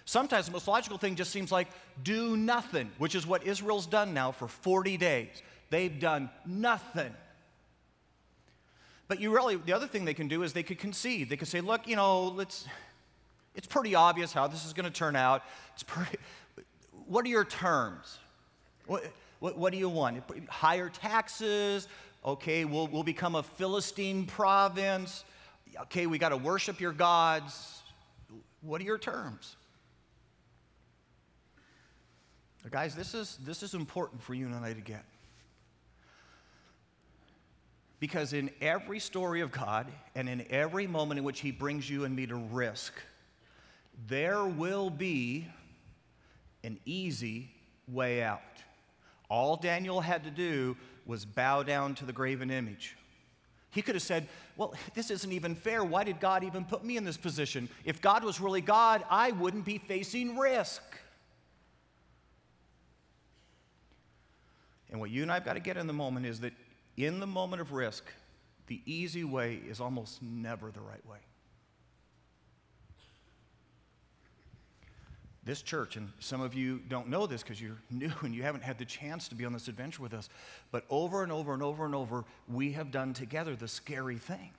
Sometimes 0.06 0.48
the 0.48 0.52
most 0.52 0.68
logical 0.68 0.98
thing 0.98 1.16
just 1.16 1.32
seems 1.32 1.52
like 1.52 1.68
do 2.04 2.36
nothing, 2.36 2.92
which 2.98 3.16
is 3.16 3.26
what 3.26 3.46
Israel's 3.46 3.86
done 3.86 4.14
now 4.14 4.32
for 4.32 4.48
40 4.48 4.98
days. 4.98 5.42
They've 5.70 6.00
done 6.00 6.30
nothing. 6.46 7.14
But 9.08 9.20
you 9.22 9.34
really, 9.34 9.56
the 9.56 9.74
other 9.74 9.88
thing 9.88 10.06
they 10.06 10.14
can 10.14 10.28
do 10.28 10.44
is 10.44 10.54
they 10.54 10.64
could 10.64 10.80
concede. 10.80 11.30
They 11.30 11.38
could 11.38 11.48
say, 11.48 11.62
look, 11.62 11.88
you 11.88 11.96
know, 11.96 12.30
let's, 12.30 12.66
it's 13.56 13.68
pretty 13.68 13.96
obvious 13.96 14.34
how 14.34 14.48
this 14.48 14.66
is 14.66 14.74
going 14.74 14.86
to 14.86 14.92
turn 14.92 15.16
out. 15.16 15.44
It's 15.74 15.84
pretty, 15.84 16.18
what 17.08 17.24
are 17.26 17.30
your 17.30 17.46
terms? 17.46 18.18
What, 18.88 19.04
what, 19.44 19.58
what 19.58 19.74
do 19.74 19.78
you 19.78 19.90
want? 19.90 20.24
Higher 20.48 20.88
taxes? 20.88 21.90
Okay, 22.26 22.64
we'll, 22.64 22.88
we'll 22.88 23.04
become 23.04 23.36
a 23.36 23.44
Philistine 23.44 24.26
province. 24.26 25.26
Okay, 25.82 26.08
we 26.08 26.18
got 26.18 26.30
to 26.30 26.38
worship 26.38 26.80
your 26.80 26.94
gods. 26.94 27.82
What 28.62 28.80
are 28.80 28.86
your 28.86 28.98
terms? 28.98 29.58
Guys, 32.72 32.96
this 32.96 33.14
is, 33.14 33.38
this 33.44 33.64
is 33.64 33.74
important 33.74 34.24
for 34.24 34.34
you 34.34 34.46
and 34.46 34.56
I 34.56 34.72
to 34.72 34.80
get. 34.80 35.04
Because 38.00 38.32
in 38.32 38.50
every 38.62 39.02
story 39.02 39.42
of 39.42 39.52
God 39.52 39.88
and 40.16 40.30
in 40.30 40.46
every 40.52 40.88
moment 40.88 41.18
in 41.18 41.26
which 41.26 41.42
He 41.42 41.52
brings 41.52 41.90
you 41.90 42.06
and 42.06 42.16
me 42.16 42.26
to 42.28 42.36
risk, 42.36 42.94
there 44.08 44.46
will 44.46 44.90
be 44.90 45.50
an 46.64 46.80
easy 46.86 47.52
way 47.90 48.24
out. 48.24 48.40
All 49.34 49.56
Daniel 49.56 50.00
had 50.00 50.26
to 50.26 50.30
do 50.30 50.78
was 51.08 51.26
bow 51.26 51.64
down 51.64 51.96
to 51.96 52.06
the 52.06 52.14
graven 52.14 52.52
image. 52.52 52.96
He 53.72 53.82
could 53.82 53.96
have 53.96 54.04
said, 54.04 54.28
Well, 54.58 54.76
this 54.94 55.10
isn't 55.10 55.32
even 55.32 55.56
fair. 55.56 55.84
Why 55.84 56.04
did 56.04 56.20
God 56.20 56.44
even 56.44 56.66
put 56.66 56.86
me 56.86 56.98
in 56.98 57.04
this 57.04 57.18
position? 57.18 57.68
If 57.84 58.00
God 58.00 58.24
was 58.24 58.40
really 58.40 58.62
God, 58.62 59.04
I 59.10 59.32
wouldn't 59.32 59.66
be 59.66 59.80
facing 59.80 60.38
risk. 60.38 60.84
And 64.92 65.00
what 65.00 65.10
you 65.10 65.24
and 65.24 65.32
I 65.32 65.34
have 65.34 65.46
got 65.46 65.54
to 65.54 65.60
get 65.60 65.78
in 65.78 65.88
the 65.88 65.94
moment 65.94 66.28
is 66.28 66.42
that 66.42 66.54
in 66.96 67.20
the 67.20 67.26
moment 67.26 67.60
of 67.60 67.72
risk, 67.72 68.04
the 68.68 68.84
easy 68.86 69.24
way 69.24 69.60
is 69.68 69.82
almost 69.82 70.22
never 70.22 70.70
the 70.70 70.82
right 70.82 71.04
way. 71.10 71.18
This 75.46 75.62
church, 75.62 75.98
and 75.98 76.10
some 76.20 76.40
of 76.40 76.54
you 76.54 76.80
don't 76.88 77.10
know 77.10 77.28
this 77.28 77.44
because 77.44 77.62
you're 77.62 77.78
new 77.92 78.12
and 78.22 78.34
you 78.34 78.44
haven't 78.44 78.64
had 78.64 78.78
the 78.78 78.86
chance 78.86 79.28
to 79.28 79.36
be 79.36 79.46
on 79.46 79.54
this 79.54 79.68
adventure 79.68 80.02
with 80.02 80.14
us, 80.14 80.30
but 80.72 80.86
over 80.90 81.24
and 81.24 81.32
over 81.32 81.54
and 81.54 81.62
over 81.62 81.86
and 81.86 81.94
over, 81.94 82.24
we 82.48 82.72
have 82.74 82.92
done 82.92 83.14
together 83.14 83.56
the 83.56 83.68
scary 83.68 84.18
thing. 84.18 84.52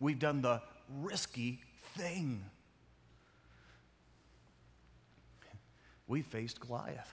We've 0.00 0.18
done 0.18 0.42
the 0.42 0.62
risky 1.00 1.60
thing. 1.96 2.44
We 6.06 6.22
faced 6.22 6.60
Goliath 6.60 7.12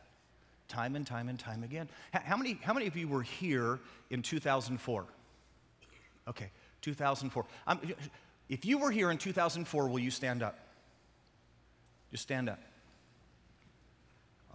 time 0.67 0.95
and 0.95 1.05
time 1.05 1.29
and 1.29 1.39
time 1.39 1.63
again. 1.63 1.87
How 2.11 2.37
many, 2.37 2.59
how 2.61 2.73
many 2.73 2.87
of 2.87 2.95
you 2.95 3.07
were 3.07 3.21
here 3.21 3.79
in 4.09 4.21
2004? 4.21 5.05
Okay, 6.27 6.49
2004. 6.81 7.45
Um, 7.67 7.79
if 8.49 8.65
you 8.65 8.77
were 8.77 8.91
here 8.91 9.11
in 9.11 9.17
2004, 9.17 9.87
will 9.87 9.99
you 9.99 10.11
stand 10.11 10.43
up? 10.43 10.59
Just 12.11 12.23
stand 12.23 12.49
up. 12.49 12.59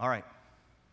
All 0.01 0.09
right. 0.09 0.25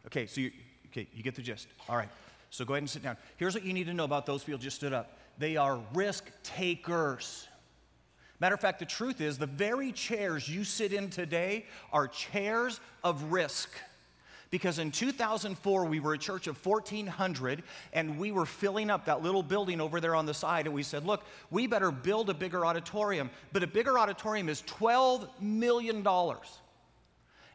Okay, 0.06 0.26
so 0.26 0.42
you, 0.42 0.52
okay, 0.88 1.08
you 1.14 1.22
get 1.22 1.34
the 1.34 1.42
gist. 1.42 1.66
All 1.88 1.96
right. 1.96 2.10
So 2.50 2.64
go 2.64 2.74
ahead 2.74 2.82
and 2.82 2.90
sit 2.90 3.02
down. 3.02 3.16
Here's 3.38 3.54
what 3.54 3.64
you 3.64 3.72
need 3.72 3.86
to 3.86 3.94
know 3.94 4.04
about 4.04 4.26
those 4.26 4.44
people 4.44 4.58
just 4.58 4.76
stood 4.76 4.92
up. 4.92 5.18
They 5.38 5.56
are 5.56 5.80
risk 5.94 6.30
takers. 6.42 7.48
Matter 8.38 8.54
of 8.54 8.60
fact, 8.60 8.78
the 8.78 8.86
truth 8.86 9.20
is 9.20 9.38
the 9.38 9.46
very 9.46 9.92
chairs 9.92 10.48
you 10.48 10.62
sit 10.62 10.92
in 10.92 11.10
today 11.10 11.64
are 11.92 12.06
chairs 12.06 12.80
of 13.02 13.32
risk 13.32 13.70
Because 14.50 14.78
in 14.78 14.90
2004, 14.90 15.84
we 15.84 16.00
were 16.00 16.14
a 16.14 16.18
church 16.18 16.46
of 16.46 16.64
1,400 16.64 17.62
and 17.92 18.18
we 18.18 18.32
were 18.32 18.46
filling 18.46 18.88
up 18.88 19.04
that 19.04 19.22
little 19.22 19.42
building 19.42 19.80
over 19.80 20.00
there 20.00 20.14
on 20.14 20.24
the 20.24 20.32
side. 20.32 20.66
And 20.66 20.74
we 20.74 20.82
said, 20.82 21.04
look, 21.04 21.24
we 21.50 21.66
better 21.66 21.90
build 21.90 22.30
a 22.30 22.34
bigger 22.34 22.64
auditorium. 22.64 23.30
But 23.52 23.62
a 23.62 23.66
bigger 23.66 23.98
auditorium 23.98 24.48
is 24.48 24.62
$12 24.62 25.28
million. 25.40 26.02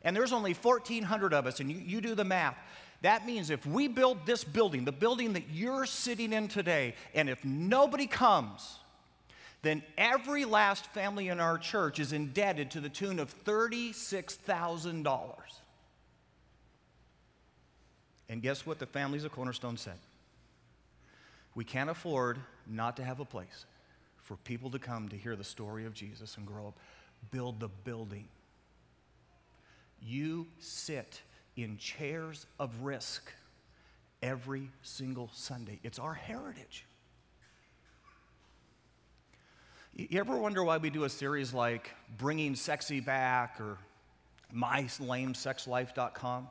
And 0.03 0.15
there's 0.15 0.33
only 0.33 0.53
1,400 0.53 1.33
of 1.33 1.47
us, 1.47 1.59
and 1.59 1.71
you, 1.71 1.77
you 1.77 2.01
do 2.01 2.15
the 2.15 2.23
math. 2.23 2.57
That 3.01 3.25
means 3.25 3.49
if 3.49 3.65
we 3.65 3.87
build 3.87 4.25
this 4.25 4.43
building, 4.43 4.85
the 4.85 4.91
building 4.91 5.33
that 5.33 5.49
you're 5.51 5.85
sitting 5.85 6.33
in 6.33 6.47
today, 6.47 6.95
and 7.13 7.29
if 7.29 7.43
nobody 7.43 8.07
comes, 8.07 8.79
then 9.61 9.83
every 9.97 10.45
last 10.45 10.85
family 10.87 11.29
in 11.29 11.39
our 11.39 11.57
church 11.57 11.99
is 11.99 12.13
indebted 12.13 12.71
to 12.71 12.79
the 12.81 12.89
tune 12.89 13.19
of 13.19 13.33
$36,000. 13.45 15.35
And 18.29 18.41
guess 18.41 18.65
what 18.65 18.79
the 18.79 18.85
families 18.85 19.23
of 19.23 19.31
Cornerstone 19.31 19.77
said? 19.77 19.99
We 21.55 21.63
can't 21.63 21.89
afford 21.89 22.39
not 22.67 22.97
to 22.97 23.03
have 23.03 23.19
a 23.19 23.25
place 23.25 23.65
for 24.17 24.37
people 24.37 24.69
to 24.71 24.79
come 24.79 25.09
to 25.09 25.17
hear 25.17 25.35
the 25.35 25.43
story 25.43 25.85
of 25.85 25.93
Jesus 25.93 26.37
and 26.37 26.45
grow 26.45 26.67
up. 26.67 26.77
Build 27.31 27.59
the 27.59 27.67
building. 27.67 28.27
You 30.05 30.47
sit 30.59 31.21
in 31.55 31.77
chairs 31.77 32.45
of 32.59 32.81
risk 32.81 33.31
every 34.21 34.69
single 34.81 35.29
Sunday. 35.33 35.79
It's 35.83 35.99
our 35.99 36.13
heritage. 36.13 36.85
You 39.95 40.19
ever 40.19 40.35
wonder 40.35 40.63
why 40.63 40.77
we 40.77 40.89
do 40.89 41.03
a 41.03 41.09
series 41.09 41.53
like 41.53 41.91
Bringing 42.17 42.55
Sexy 42.55 42.99
Back 42.99 43.61
or 43.61 43.77
MyLameSexLife.com? 44.55 46.47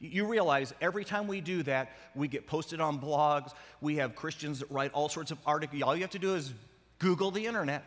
You 0.00 0.26
realize 0.26 0.74
every 0.80 1.04
time 1.04 1.26
we 1.26 1.40
do 1.40 1.62
that, 1.64 1.92
we 2.14 2.28
get 2.28 2.46
posted 2.46 2.80
on 2.80 2.98
blogs. 3.00 3.52
We 3.80 3.96
have 3.96 4.16
Christians 4.16 4.60
that 4.60 4.70
write 4.70 4.92
all 4.92 5.08
sorts 5.08 5.30
of 5.30 5.38
articles. 5.46 5.82
All 5.82 5.94
you 5.94 6.02
have 6.02 6.10
to 6.10 6.18
do 6.18 6.34
is 6.34 6.52
Google 6.98 7.30
the 7.30 7.46
internet, 7.46 7.84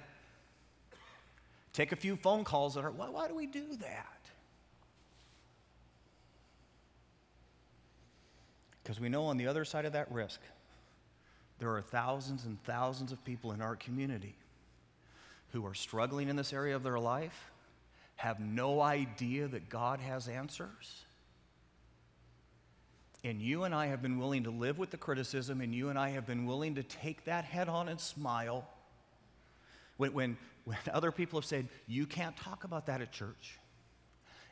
take 1.74 1.92
a 1.92 1.96
few 1.96 2.16
phone 2.16 2.44
calls 2.44 2.76
that 2.76 2.86
are, 2.86 2.92
why, 2.92 3.10
why 3.10 3.28
do 3.28 3.36
we 3.36 3.48
do 3.48 3.76
that? 3.82 4.19
Because 8.90 9.00
we 9.00 9.08
know 9.08 9.26
on 9.26 9.38
the 9.38 9.46
other 9.46 9.66
side 9.66 9.86
of 9.86 9.94
that 9.94 10.12
risk, 10.12 10.40
there 11.60 11.76
are 11.76 11.82
thousands 11.84 12.46
and 12.46 12.58
thousands 12.64 13.12
of 13.12 13.24
people 13.24 13.52
in 13.52 13.62
our 13.62 13.76
community 13.76 14.34
who 15.52 15.64
are 15.68 15.76
struggling 15.76 16.28
in 16.28 16.36
this 16.36 16.54
area 16.54 16.76
of 16.76 16.82
their 16.82 16.98
life, 16.98 17.52
have 18.16 18.40
no 18.40 18.82
idea 18.82 19.48
that 19.48 19.70
God 19.70 20.00
has 20.00 20.28
answers. 20.28 21.04
And 23.24 23.40
you 23.40 23.64
and 23.64 23.76
I 23.76 23.86
have 23.86 24.02
been 24.02 24.18
willing 24.18 24.46
to 24.46 24.50
live 24.50 24.80
with 24.80 24.90
the 24.90 24.98
criticism, 24.98 25.62
and 25.62 25.72
you 25.72 25.90
and 25.90 26.00
I 26.00 26.10
have 26.10 26.26
been 26.26 26.48
willing 26.48 26.74
to 26.74 26.82
take 26.82 27.26
that 27.26 27.46
head 27.46 27.70
on 27.70 27.90
and 27.90 28.00
smile. 28.00 28.68
When, 29.98 30.14
when, 30.14 30.38
when 30.66 30.78
other 30.92 31.12
people 31.12 31.40
have 31.40 31.46
said, 31.46 31.68
You 31.88 32.08
can't 32.08 32.36
talk 32.38 32.64
about 32.64 32.88
that 32.88 33.02
at 33.02 33.12
church. 33.12 33.60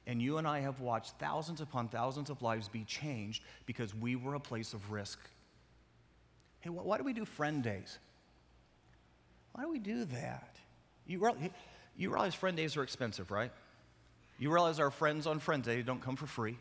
And 0.07 0.21
you 0.21 0.37
and 0.37 0.47
I 0.47 0.61
have 0.61 0.79
watched 0.79 1.19
thousands 1.19 1.59
upon 1.59 1.89
thousands 1.89 2.29
of 2.29 2.41
lives 2.41 2.69
be 2.69 2.85
changed 2.85 3.43
because 3.65 3.93
we 3.93 4.15
were 4.15 4.35
a 4.35 4.39
place 4.39 4.73
of 4.73 4.91
risk. 4.91 5.19
Hey, 6.61 6.69
why 6.69 6.97
do 6.97 7.03
we 7.03 7.13
do 7.13 7.25
friend 7.25 7.61
days? 7.61 7.99
Why 9.51 9.63
do 9.63 9.69
we 9.69 9.79
do 9.79 10.05
that? 10.05 10.55
You, 11.05 11.19
realize, 11.19 11.49
you 11.97 12.09
realize 12.09 12.33
friend 12.33 12.55
days 12.55 12.77
are 12.77 12.83
expensive, 12.83 13.31
right? 13.31 13.51
You 14.39 14.51
realize 14.51 14.79
our 14.79 14.91
friends 14.91 15.27
on 15.27 15.39
friend 15.39 15.61
Day 15.63 15.81
don't 15.81 16.01
come 16.01 16.15
for 16.15 16.27
free. 16.27 16.57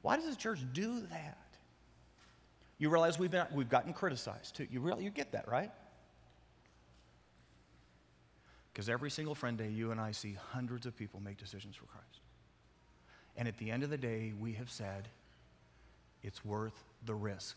Why 0.00 0.16
does 0.16 0.30
the 0.30 0.36
church 0.36 0.60
do 0.72 1.00
that? 1.10 1.38
You 2.78 2.88
realize 2.88 3.18
we've, 3.18 3.30
been, 3.30 3.46
we've 3.52 3.68
gotten 3.68 3.92
criticized 3.92 4.56
too. 4.56 4.66
You, 4.70 4.80
realize, 4.80 5.02
you 5.02 5.10
get 5.10 5.32
that, 5.32 5.48
right? 5.48 5.70
Because 8.78 8.88
every 8.88 9.10
single 9.10 9.34
friend 9.34 9.58
day, 9.58 9.70
you 9.70 9.90
and 9.90 10.00
I 10.00 10.12
see 10.12 10.36
hundreds 10.52 10.86
of 10.86 10.96
people 10.96 11.18
make 11.18 11.36
decisions 11.36 11.74
for 11.74 11.86
Christ. 11.86 12.20
And 13.36 13.48
at 13.48 13.58
the 13.58 13.72
end 13.72 13.82
of 13.82 13.90
the 13.90 13.98
day, 13.98 14.32
we 14.38 14.52
have 14.52 14.70
said, 14.70 15.08
it's 16.22 16.44
worth 16.44 16.84
the 17.04 17.16
risk. 17.16 17.56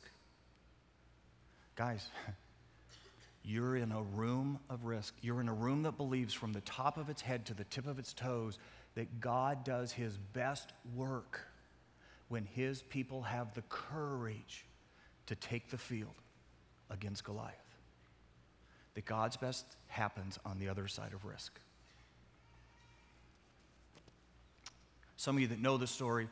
Guys, 1.76 2.10
You're 3.44 3.76
in 3.76 3.92
a 3.92 4.02
room 4.02 4.58
of 4.68 4.86
risk. 4.86 5.14
You're 5.22 5.42
in 5.42 5.48
a 5.48 5.54
room 5.54 5.84
that 5.84 5.96
believes 5.96 6.34
from 6.34 6.54
the 6.54 6.62
top 6.62 6.98
of 6.98 7.08
its 7.08 7.22
head 7.22 7.46
to 7.46 7.54
the 7.54 7.66
tip 7.66 7.86
of 7.86 8.00
its 8.00 8.14
toes 8.14 8.58
that 8.96 9.20
God 9.20 9.64
does 9.64 9.92
his 9.92 10.18
best 10.18 10.74
work 10.96 11.42
when 12.30 12.46
his 12.46 12.82
people 12.82 13.22
have 13.22 13.54
the 13.54 13.62
courage 13.70 14.66
to 15.28 15.36
take 15.36 15.70
the 15.70 15.78
field 15.78 16.16
against 16.90 17.24
Goliath. 17.24 17.61
That 18.96 19.06
God's 19.06 19.38
best 19.38 19.66
happens 19.88 20.38
on 20.46 20.60
the 20.60 20.70
other 20.70 20.88
side 20.88 21.14
of 21.14 21.26
risk. 21.26 21.60
Some 25.18 25.36
of 25.36 25.42
you 25.42 25.48
that 25.48 25.60
know 25.60 25.78
the 25.78 25.88
story 25.88 26.28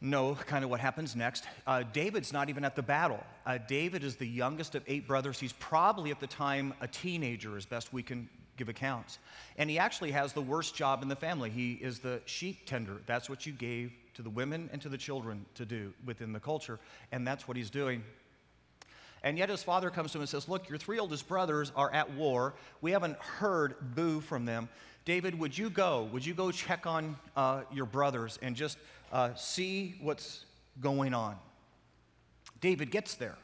know 0.00 0.34
kind 0.34 0.64
of 0.64 0.70
what 0.70 0.80
happens 0.80 1.16
next. 1.16 1.44
Uh, 1.66 1.82
David's 1.92 2.32
not 2.32 2.48
even 2.48 2.64
at 2.64 2.76
the 2.76 2.82
battle. 2.82 3.22
Uh, 3.44 3.58
David 3.66 4.04
is 4.04 4.16
the 4.16 4.26
youngest 4.26 4.74
of 4.74 4.82
eight 4.86 5.06
brothers. 5.06 5.40
He's 5.40 5.52
probably 5.54 6.10
at 6.10 6.20
the 6.20 6.26
time 6.26 6.74
a 6.80 6.88
teenager, 6.88 7.56
as 7.56 7.66
best 7.66 7.92
we 7.92 8.02
can 8.02 8.28
give 8.56 8.68
accounts. 8.68 9.18
And 9.56 9.70
he 9.70 9.78
actually 9.78 10.10
has 10.12 10.32
the 10.32 10.42
worst 10.42 10.74
job 10.74 11.02
in 11.02 11.08
the 11.08 11.16
family. 11.16 11.50
He 11.50 11.72
is 11.72 12.00
the 12.00 12.20
sheep 12.26 12.66
tender. 12.66 13.00
That's 13.06 13.30
what 13.30 13.46
you 13.46 13.52
gave 13.52 13.92
to 14.14 14.22
the 14.22 14.30
women 14.30 14.68
and 14.72 14.82
to 14.82 14.88
the 14.88 14.98
children 14.98 15.46
to 15.54 15.64
do 15.64 15.92
within 16.04 16.32
the 16.32 16.40
culture. 16.40 16.78
And 17.12 17.26
that's 17.26 17.46
what 17.46 17.56
he's 17.56 17.70
doing. 17.70 18.02
And 19.22 19.36
yet 19.36 19.48
his 19.48 19.62
father 19.62 19.90
comes 19.90 20.12
to 20.12 20.18
him 20.18 20.22
and 20.22 20.28
says, 20.28 20.48
Look, 20.48 20.68
your 20.68 20.78
three 20.78 20.98
oldest 20.98 21.26
brothers 21.26 21.72
are 21.74 21.92
at 21.92 22.12
war. 22.12 22.54
We 22.80 22.92
haven't 22.92 23.18
heard 23.18 23.94
boo 23.94 24.20
from 24.20 24.44
them. 24.44 24.68
David, 25.04 25.38
would 25.38 25.56
you 25.56 25.70
go? 25.70 26.08
Would 26.12 26.24
you 26.24 26.34
go 26.34 26.50
check 26.50 26.86
on 26.86 27.16
uh, 27.36 27.62
your 27.72 27.86
brothers 27.86 28.38
and 28.42 28.54
just 28.54 28.78
uh, 29.12 29.34
see 29.34 29.96
what's 30.00 30.44
going 30.80 31.14
on. 31.14 31.36
David 32.60 32.90
gets 32.90 33.14
there. 33.14 33.36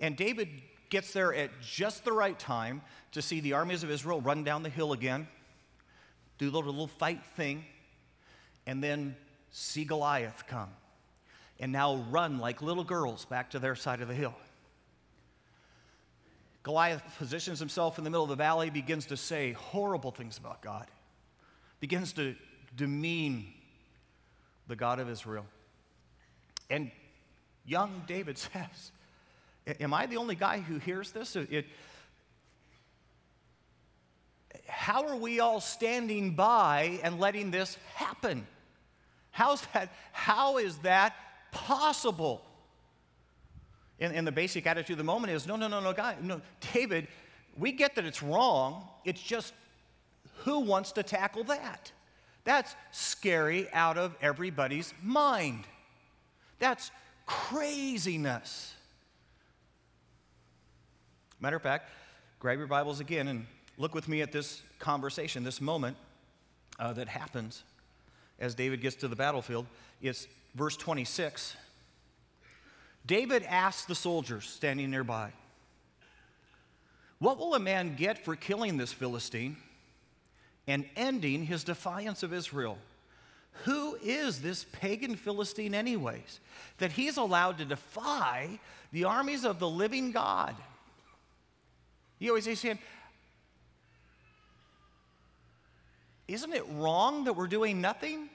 And 0.00 0.16
David 0.16 0.48
gets 0.90 1.12
there 1.12 1.34
at 1.34 1.50
just 1.62 2.04
the 2.04 2.12
right 2.12 2.38
time 2.38 2.82
to 3.12 3.22
see 3.22 3.40
the 3.40 3.54
armies 3.54 3.82
of 3.82 3.90
Israel 3.90 4.20
run 4.20 4.44
down 4.44 4.62
the 4.62 4.68
hill 4.68 4.92
again, 4.92 5.28
do 6.38 6.50
the 6.50 6.58
little 6.58 6.86
fight 6.86 7.24
thing, 7.36 7.64
and 8.66 8.82
then 8.82 9.16
see 9.50 9.84
Goliath 9.84 10.44
come. 10.46 10.68
And 11.60 11.70
now 11.70 12.04
run 12.10 12.38
like 12.38 12.60
little 12.62 12.84
girls 12.84 13.24
back 13.24 13.50
to 13.50 13.58
their 13.58 13.76
side 13.76 14.00
of 14.00 14.08
the 14.08 14.14
hill. 14.14 14.34
Goliath 16.64 17.02
positions 17.18 17.58
himself 17.58 17.98
in 17.98 18.04
the 18.04 18.10
middle 18.10 18.24
of 18.24 18.30
the 18.30 18.36
valley, 18.36 18.70
begins 18.70 19.06
to 19.06 19.16
say 19.18 19.52
horrible 19.52 20.10
things 20.10 20.38
about 20.38 20.62
God, 20.62 20.86
begins 21.78 22.14
to 22.14 22.34
demean 22.74 23.52
the 24.66 24.74
God 24.74 24.98
of 24.98 25.10
Israel. 25.10 25.44
And 26.70 26.90
young 27.66 28.02
David 28.06 28.38
says, 28.52 28.92
Am 29.78 29.94
I 29.94 30.06
the 30.06 30.16
only 30.16 30.34
guy 30.34 30.60
who 30.60 30.78
hears 30.78 31.12
this? 31.12 31.36
It, 31.36 31.66
how 34.66 35.06
are 35.08 35.16
we 35.16 35.40
all 35.40 35.60
standing 35.60 36.34
by 36.34 36.98
and 37.02 37.20
letting 37.20 37.50
this 37.50 37.76
happen? 37.94 38.46
How's 39.30 39.62
that, 39.74 39.92
how 40.12 40.58
is 40.58 40.78
that 40.78 41.14
possible? 41.50 42.42
And, 44.00 44.12
and 44.12 44.26
the 44.26 44.32
basic 44.32 44.66
attitude 44.66 44.94
of 44.94 44.98
the 44.98 45.04
moment 45.04 45.32
is 45.32 45.46
no, 45.46 45.56
no, 45.56 45.68
no, 45.68 45.80
no, 45.80 45.92
guy, 45.92 46.16
no, 46.20 46.40
David, 46.72 47.08
we 47.56 47.72
get 47.72 47.94
that 47.94 48.04
it's 48.04 48.22
wrong. 48.22 48.88
It's 49.04 49.22
just 49.22 49.54
who 50.38 50.60
wants 50.60 50.92
to 50.92 51.02
tackle 51.02 51.44
that? 51.44 51.92
That's 52.44 52.74
scary 52.90 53.72
out 53.72 53.96
of 53.96 54.14
everybody's 54.20 54.92
mind. 55.02 55.64
That's 56.58 56.90
craziness. 57.26 58.74
Matter 61.40 61.56
of 61.56 61.62
fact, 61.62 61.90
grab 62.38 62.58
your 62.58 62.66
Bibles 62.66 63.00
again 63.00 63.28
and 63.28 63.46
look 63.78 63.94
with 63.94 64.08
me 64.08 64.22
at 64.22 64.32
this 64.32 64.62
conversation, 64.78 65.44
this 65.44 65.60
moment 65.60 65.96
uh, 66.78 66.92
that 66.92 67.08
happens 67.08 67.62
as 68.38 68.54
David 68.54 68.80
gets 68.80 68.96
to 68.96 69.08
the 69.08 69.16
battlefield. 69.16 69.66
It's 70.02 70.26
verse 70.54 70.76
26. 70.76 71.56
David 73.06 73.42
asks 73.44 73.84
the 73.84 73.94
soldiers 73.94 74.46
standing 74.46 74.90
nearby, 74.90 75.30
What 77.18 77.38
will 77.38 77.54
a 77.54 77.60
man 77.60 77.96
get 77.96 78.24
for 78.24 78.36
killing 78.36 78.76
this 78.76 78.92
Philistine? 78.92 79.56
and 80.66 80.84
ending 80.96 81.44
his 81.44 81.64
defiance 81.64 82.22
of 82.22 82.32
Israel. 82.32 82.78
Who 83.64 83.96
is 84.02 84.40
this 84.40 84.64
pagan 84.72 85.16
Philistine, 85.16 85.74
anyways, 85.74 86.40
that 86.78 86.92
he's 86.92 87.16
allowed 87.16 87.58
to 87.58 87.64
defy 87.64 88.58
the 88.92 89.04
armies 89.04 89.44
of 89.44 89.58
the 89.58 89.68
living 89.68 90.10
God? 90.10 90.56
You 92.18 92.30
always 92.30 92.44
say, 92.58 92.78
isn't 96.26 96.52
it 96.52 96.64
wrong 96.72 97.24
that 97.24 97.34
we're 97.34 97.46
doing 97.46 97.80
nothing? 97.80 98.28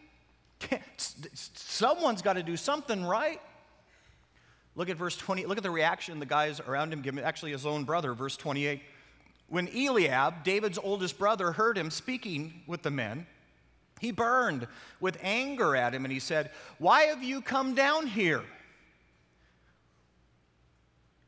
Someone's 0.97 2.21
got 2.21 2.34
to 2.34 2.43
do 2.43 2.55
something, 2.55 3.03
right? 3.03 3.41
Look 4.80 4.88
at 4.88 4.96
verse 4.96 5.18
20. 5.18 5.46
Look 5.46 5.58
at 5.58 5.63
the 5.63 5.70
reaction 5.70 6.22
the 6.22 6.26
guys 6.26 6.62
around 6.62 6.94
him 6.94 7.02
give 7.02 7.13
him, 7.13 7.22
actually 7.22 7.52
his 7.52 7.65
own 7.65 7.84
brother, 7.84 8.13
verse 8.13 8.38
28. 8.38 8.82
When 9.50 9.68
Eliab, 9.76 10.46
David's 10.46 10.78
oldest 10.78 11.20
brother, 11.20 11.52
heard 11.52 11.78
him 11.78 11.92
speaking 11.92 12.62
with 12.65 12.82
the 12.82 12.89
men, 12.89 13.28
he 14.00 14.12
burned 14.12 14.68
with 15.02 15.18
anger 15.22 15.76
at 15.76 15.94
him 15.94 16.06
and 16.06 16.13
he 16.13 16.22
said, 16.22 16.52
Why 16.78 17.02
have 17.04 17.22
you 17.22 17.42
come 17.42 17.76
down 17.76 18.08
here? 18.08 18.42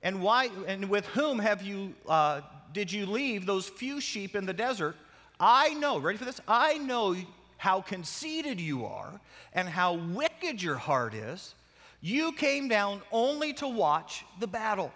And 0.02 0.22
why 0.22 0.50
and 0.66 0.90
with 0.90 1.06
whom 1.08 1.38
have 1.38 1.62
you 1.62 1.94
uh, 2.08 2.40
did 2.72 2.90
you 2.90 3.06
leave 3.06 3.46
those 3.46 3.68
few 3.68 4.00
sheep 4.00 4.34
in 4.34 4.46
the 4.46 4.54
desert? 4.54 4.96
I 5.42 5.74
know, 5.74 5.98
ready 5.98 6.18
for 6.18 6.24
this? 6.24 6.40
I 6.48 6.78
know 6.78 7.18
how 7.58 7.82
conceited 7.82 8.62
you 8.62 8.86
are 8.86 9.20
and 9.52 9.68
how 9.68 9.96
wicked 9.96 10.64
your 10.64 10.78
heart 10.78 11.14
is. 11.14 11.54
You 12.02 12.32
came 12.34 12.68
down 12.68 13.02
only 13.12 13.54
to 13.54 13.68
watch 13.68 14.26
the 14.40 14.48
battle. 14.48 14.92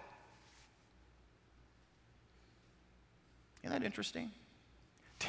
Isn't 3.63 3.79
that 3.79 3.85
interesting? 3.85 4.31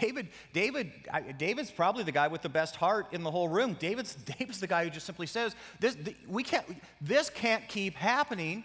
David, 0.00 0.28
David, 0.52 0.92
David's 1.38 1.70
probably 1.70 2.02
the 2.02 2.12
guy 2.12 2.28
with 2.28 2.42
the 2.42 2.48
best 2.48 2.76
heart 2.76 3.06
in 3.12 3.22
the 3.22 3.30
whole 3.30 3.48
room. 3.48 3.74
David's, 3.78 4.14
David's 4.38 4.60
the 4.60 4.66
guy 4.66 4.84
who 4.84 4.90
just 4.90 5.06
simply 5.06 5.26
says, 5.26 5.54
this, 5.80 5.96
we 6.26 6.42
can't, 6.42 6.66
this 7.00 7.30
can't 7.30 7.66
keep 7.68 7.94
happening. 7.94 8.64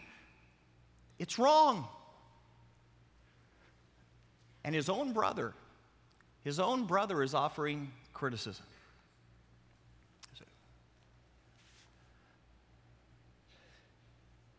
It's 1.19 1.37
wrong. 1.37 1.87
And 4.63 4.73
his 4.73 4.89
own 4.89 5.13
brother, 5.13 5.53
his 6.43 6.59
own 6.59 6.85
brother 6.85 7.23
is 7.23 7.33
offering 7.33 7.91
criticism. 8.13 8.65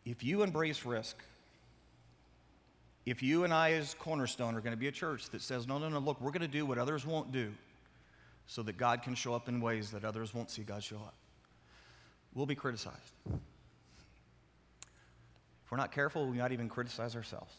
If 0.05 0.25
you 0.25 0.43
embrace 0.43 0.85
risk, 0.85 1.17
if 3.05 3.23
you 3.23 3.45
and 3.45 3.53
I, 3.53 3.73
as 3.73 3.95
Cornerstone, 3.95 4.55
are 4.55 4.61
going 4.61 4.73
to 4.73 4.79
be 4.79 4.89
a 4.89 4.93
church 4.93 5.31
that 5.31 5.43
says, 5.43 5.67
no, 5.67 5.79
no, 5.79 5.89
no, 5.89 5.99
look, 5.99 6.21
we're 6.21 6.31
going 6.31 6.43
to 6.43 6.49
do 6.49 6.65
what 6.65 6.79
others 6.79 7.05
won't 7.07 7.33
do 7.33 7.53
so 8.47 8.63
that 8.63 8.77
God 8.77 9.03
can 9.03 9.15
show 9.15 9.35
up 9.35 9.49
in 9.49 9.61
ways 9.61 9.91
that 9.93 10.05
others 10.05 10.35
won't 10.35 10.51
see 10.51 10.63
God 10.63 10.83
show 10.83 10.97
up, 10.97 11.15
we'll 12.35 12.47
be 12.47 12.55
criticized. 12.55 13.15
If 15.65 15.71
we're 15.71 15.79
not 15.79 15.93
careful, 15.93 16.27
we 16.27 16.39
might 16.39 16.53
even 16.53 16.69
criticize 16.69 17.17
ourselves. 17.17 17.55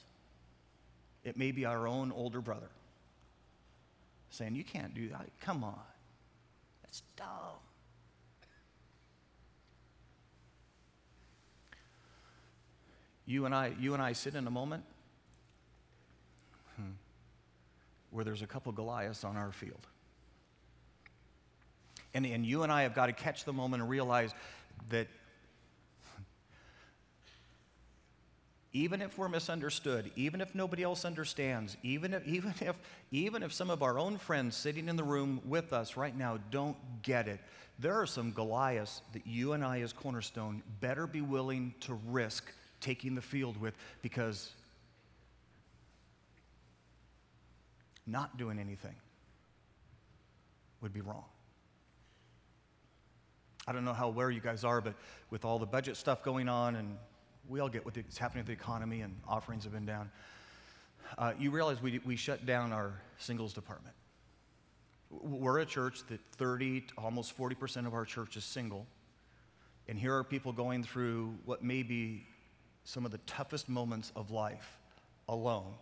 It 1.24 1.38
may 1.38 1.52
be 1.52 1.66
our 1.66 1.88
own 1.88 2.12
older 2.12 2.42
brother 2.42 2.70
saying, 4.30 4.56
You 4.56 4.64
can't 4.64 4.94
do 4.94 5.10
that. 5.10 5.30
Come 5.42 5.64
on. 5.64 5.80
That's 6.84 7.02
dumb. 7.16 7.63
You 13.26 13.46
and 13.46 13.56
I, 13.56 13.74
you 13.80 13.94
and 13.94 14.02
I 14.02 14.14
sit 14.14 14.36
in 14.36 14.48
a 14.48 14.52
moment 14.52 14.84
hmm, 16.76 16.92
where 18.12 18.26
there's 18.26 18.42
a 18.42 18.48
couple 18.48 18.72
Goliaths 18.72 19.24
on 19.24 19.38
our 19.38 19.52
field. 19.52 19.88
And, 22.14 22.26
and 22.26 22.46
you 22.46 22.64
and 22.64 22.72
I 22.72 22.84
have 22.84 22.94
got 22.94 23.08
to 23.08 23.14
catch 23.14 23.46
the 23.46 23.54
moment 23.54 23.82
and 23.82 23.90
realize 23.90 24.34
that 24.90 25.08
even 28.74 29.02
if 29.02 29.18
we're 29.18 29.30
misunderstood, 29.30 30.12
even 30.16 30.42
if 30.42 30.56
nobody 30.56 30.82
else 30.82 31.06
understands, 31.06 31.78
even 31.84 32.14
if, 32.14 32.26
even, 32.28 32.54
if, 32.60 32.76
even 33.12 33.44
if 33.44 33.54
some 33.54 33.70
of 33.70 33.84
our 33.84 34.00
own 34.00 34.18
friends 34.18 34.56
sitting 34.56 34.90
in 34.90 34.96
the 34.96 35.04
room 35.04 35.42
with 35.46 35.74
us 35.74 35.96
right 35.96 36.18
now 36.18 36.40
don't 36.50 36.76
get 37.04 37.28
it, 37.28 37.40
there 37.78 37.94
are 37.94 38.08
some 38.08 38.32
Goliaths 38.32 39.02
that 39.14 39.26
you 39.28 39.54
and 39.54 39.64
I, 39.64 39.82
as 39.82 39.94
Cornerstone, 39.94 40.64
better 40.80 41.06
be 41.06 41.22
willing 41.22 41.76
to 41.82 42.00
risk 42.08 42.52
taking 42.84 43.16
the 43.16 43.22
field 43.22 43.58
with 43.58 43.74
because 44.02 44.52
not 48.06 48.38
doing 48.38 48.60
anything 48.60 48.96
would 50.82 50.94
be 50.94 51.02
wrong. 51.02 51.24
I 53.66 53.72
don't 53.72 53.86
know 53.86 53.94
how 53.94 54.08
aware 54.08 54.30
you 54.30 54.42
guys 54.42 54.66
are, 54.66 54.82
but 54.82 54.96
with 55.30 55.46
all 55.46 55.58
the 55.58 55.66
budget 55.66 55.96
stuff 55.96 56.22
going 56.22 56.50
on, 56.50 56.76
and 56.76 56.98
we 57.48 57.62
all 57.62 57.70
get 57.70 57.86
what's 57.86 58.18
happening 58.18 58.42
with 58.42 58.48
the 58.48 58.62
economy, 58.62 59.02
and 59.02 59.16
offerings 59.26 59.64
have 59.64 59.72
been 59.72 59.86
down, 59.86 60.12
uh, 61.18 61.32
you 61.40 61.50
realize 61.52 61.82
we, 61.82 62.02
we 62.04 62.18
shut 62.18 62.46
down 62.46 62.74
our 62.74 63.00
singles 63.18 63.54
department. 63.54 63.96
We're 65.10 65.60
a 65.60 65.66
church 65.66 66.02
that 66.10 66.20
30, 66.34 66.88
almost 66.98 67.38
40% 67.38 67.88
of 67.88 67.94
our 67.94 68.04
church 68.04 68.36
is 68.36 68.44
single. 68.44 68.86
And 69.88 69.98
here 69.98 70.16
are 70.16 70.24
people 70.24 70.52
going 70.52 70.84
through 70.84 71.36
what 71.46 71.64
may 71.64 71.84
be 71.84 72.26
some 72.86 73.06
of 73.06 73.12
the 73.12 73.20
toughest 73.20 73.70
moments 73.70 74.12
of 74.16 74.32
life 74.32 74.78
alone. 75.30 75.74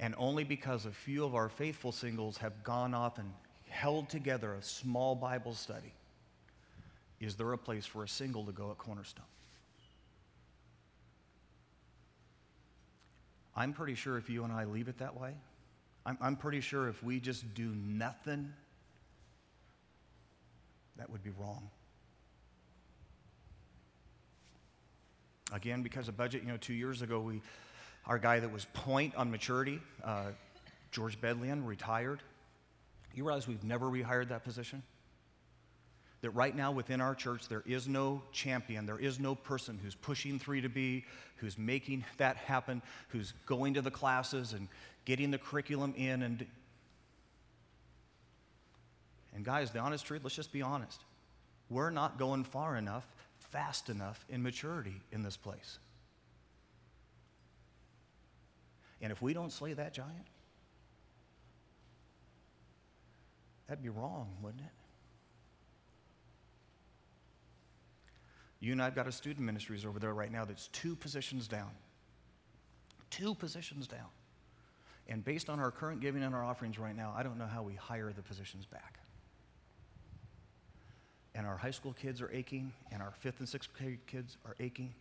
And 0.00 0.14
only 0.16 0.44
because 0.44 0.86
a 0.86 0.92
few 0.92 1.24
of 1.24 1.34
our 1.34 1.48
faithful 1.48 1.90
singles 1.90 2.36
have 2.38 2.62
gone 2.62 2.94
off 2.94 3.18
and 3.18 3.32
held 3.68 4.08
together 4.08 4.54
a 4.54 4.62
small 4.62 5.14
Bible 5.14 5.54
study 5.54 5.92
is 7.20 7.34
there 7.34 7.52
a 7.52 7.58
place 7.58 7.84
for 7.84 8.04
a 8.04 8.08
single 8.08 8.44
to 8.44 8.52
go 8.52 8.70
at 8.70 8.78
Cornerstone. 8.78 9.24
I'm 13.56 13.72
pretty 13.72 13.96
sure 13.96 14.16
if 14.16 14.30
you 14.30 14.44
and 14.44 14.52
I 14.52 14.64
leave 14.64 14.86
it 14.86 14.98
that 14.98 15.18
way, 15.18 15.34
I'm, 16.06 16.16
I'm 16.20 16.36
pretty 16.36 16.60
sure 16.60 16.88
if 16.88 17.02
we 17.02 17.18
just 17.18 17.54
do 17.54 17.74
nothing, 17.74 18.52
that 20.96 21.10
would 21.10 21.24
be 21.24 21.30
wrong. 21.30 21.68
Again, 25.52 25.82
because 25.82 26.08
of 26.08 26.16
budget, 26.16 26.42
you 26.42 26.48
know, 26.48 26.58
two 26.58 26.74
years 26.74 27.00
ago, 27.00 27.20
we, 27.20 27.40
our 28.06 28.18
guy 28.18 28.40
that 28.40 28.52
was 28.52 28.66
point 28.74 29.14
on 29.14 29.30
maturity, 29.30 29.80
uh, 30.04 30.26
George 30.90 31.20
Bedlian, 31.20 31.66
retired. 31.66 32.20
You 33.14 33.24
realize 33.24 33.48
we've 33.48 33.64
never 33.64 33.86
rehired 33.86 34.28
that 34.28 34.44
position? 34.44 34.82
That 36.20 36.30
right 36.30 36.54
now 36.54 36.72
within 36.72 37.00
our 37.00 37.14
church, 37.14 37.48
there 37.48 37.62
is 37.64 37.88
no 37.88 38.22
champion, 38.32 38.84
there 38.84 38.98
is 38.98 39.18
no 39.18 39.34
person 39.34 39.78
who's 39.82 39.94
pushing 39.94 40.38
three 40.38 40.60
to 40.60 40.68
be, 40.68 41.04
who's 41.36 41.56
making 41.56 42.04
that 42.18 42.36
happen, 42.36 42.82
who's 43.08 43.32
going 43.46 43.74
to 43.74 43.82
the 43.82 43.90
classes 43.90 44.52
and 44.52 44.68
getting 45.04 45.30
the 45.30 45.38
curriculum 45.38 45.94
in. 45.96 46.22
And, 46.22 46.44
and 49.34 49.44
guys, 49.44 49.70
the 49.70 49.78
honest 49.78 50.04
truth, 50.04 50.22
let's 50.24 50.36
just 50.36 50.52
be 50.52 50.60
honest. 50.60 51.00
We're 51.70 51.90
not 51.90 52.18
going 52.18 52.44
far 52.44 52.76
enough 52.76 53.06
fast 53.50 53.88
enough 53.88 54.24
in 54.28 54.42
maturity 54.42 55.00
in 55.12 55.22
this 55.22 55.36
place. 55.36 55.78
And 59.00 59.12
if 59.12 59.22
we 59.22 59.32
don't 59.32 59.52
slay 59.52 59.72
that 59.74 59.94
giant, 59.94 60.26
that'd 63.68 63.82
be 63.82 63.88
wrong, 63.88 64.28
wouldn't 64.42 64.62
it? 64.62 64.72
You 68.60 68.72
and 68.72 68.82
I've 68.82 68.96
got 68.96 69.06
a 69.06 69.12
student 69.12 69.46
ministries 69.46 69.84
over 69.84 70.00
there 70.00 70.14
right 70.14 70.32
now 70.32 70.44
that's 70.44 70.66
two 70.68 70.96
positions 70.96 71.46
down. 71.46 71.70
Two 73.10 73.34
positions 73.34 73.86
down. 73.86 74.08
And 75.06 75.24
based 75.24 75.48
on 75.48 75.60
our 75.60 75.70
current 75.70 76.00
giving 76.00 76.22
and 76.22 76.34
our 76.34 76.44
offerings 76.44 76.78
right 76.78 76.96
now, 76.96 77.14
I 77.16 77.22
don't 77.22 77.38
know 77.38 77.46
how 77.46 77.62
we 77.62 77.74
hire 77.74 78.12
the 78.12 78.20
positions 78.20 78.66
back 78.66 78.98
and 81.38 81.46
our 81.46 81.56
high 81.56 81.70
school 81.70 81.92
kids 81.92 82.20
are 82.20 82.28
aching, 82.32 82.72
and 82.90 83.00
our 83.00 83.12
fifth 83.20 83.38
and 83.38 83.48
sixth 83.48 83.70
grade 83.78 84.00
kids 84.08 84.36
are 84.44 84.56
aching. 84.58 84.92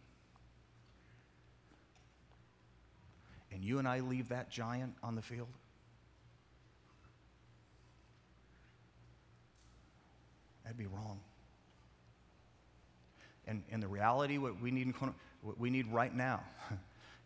And 3.51 3.63
you 3.63 3.79
and 3.79 3.87
I 3.87 4.01
leave 4.01 4.29
that 4.29 4.51
giant 4.51 4.93
on 5.01 5.15
the 5.15 5.21
field. 5.23 5.47
That'd 10.63 10.77
be 10.77 10.85
wrong. 10.85 11.19
And, 13.47 13.63
and 13.71 13.81
the 13.81 13.87
reality, 13.87 14.37
what 14.37 14.61
we 14.61 14.69
need, 14.69 14.93
what 15.41 15.59
we 15.59 15.71
need 15.71 15.91
right 15.91 16.15
now 16.15 16.43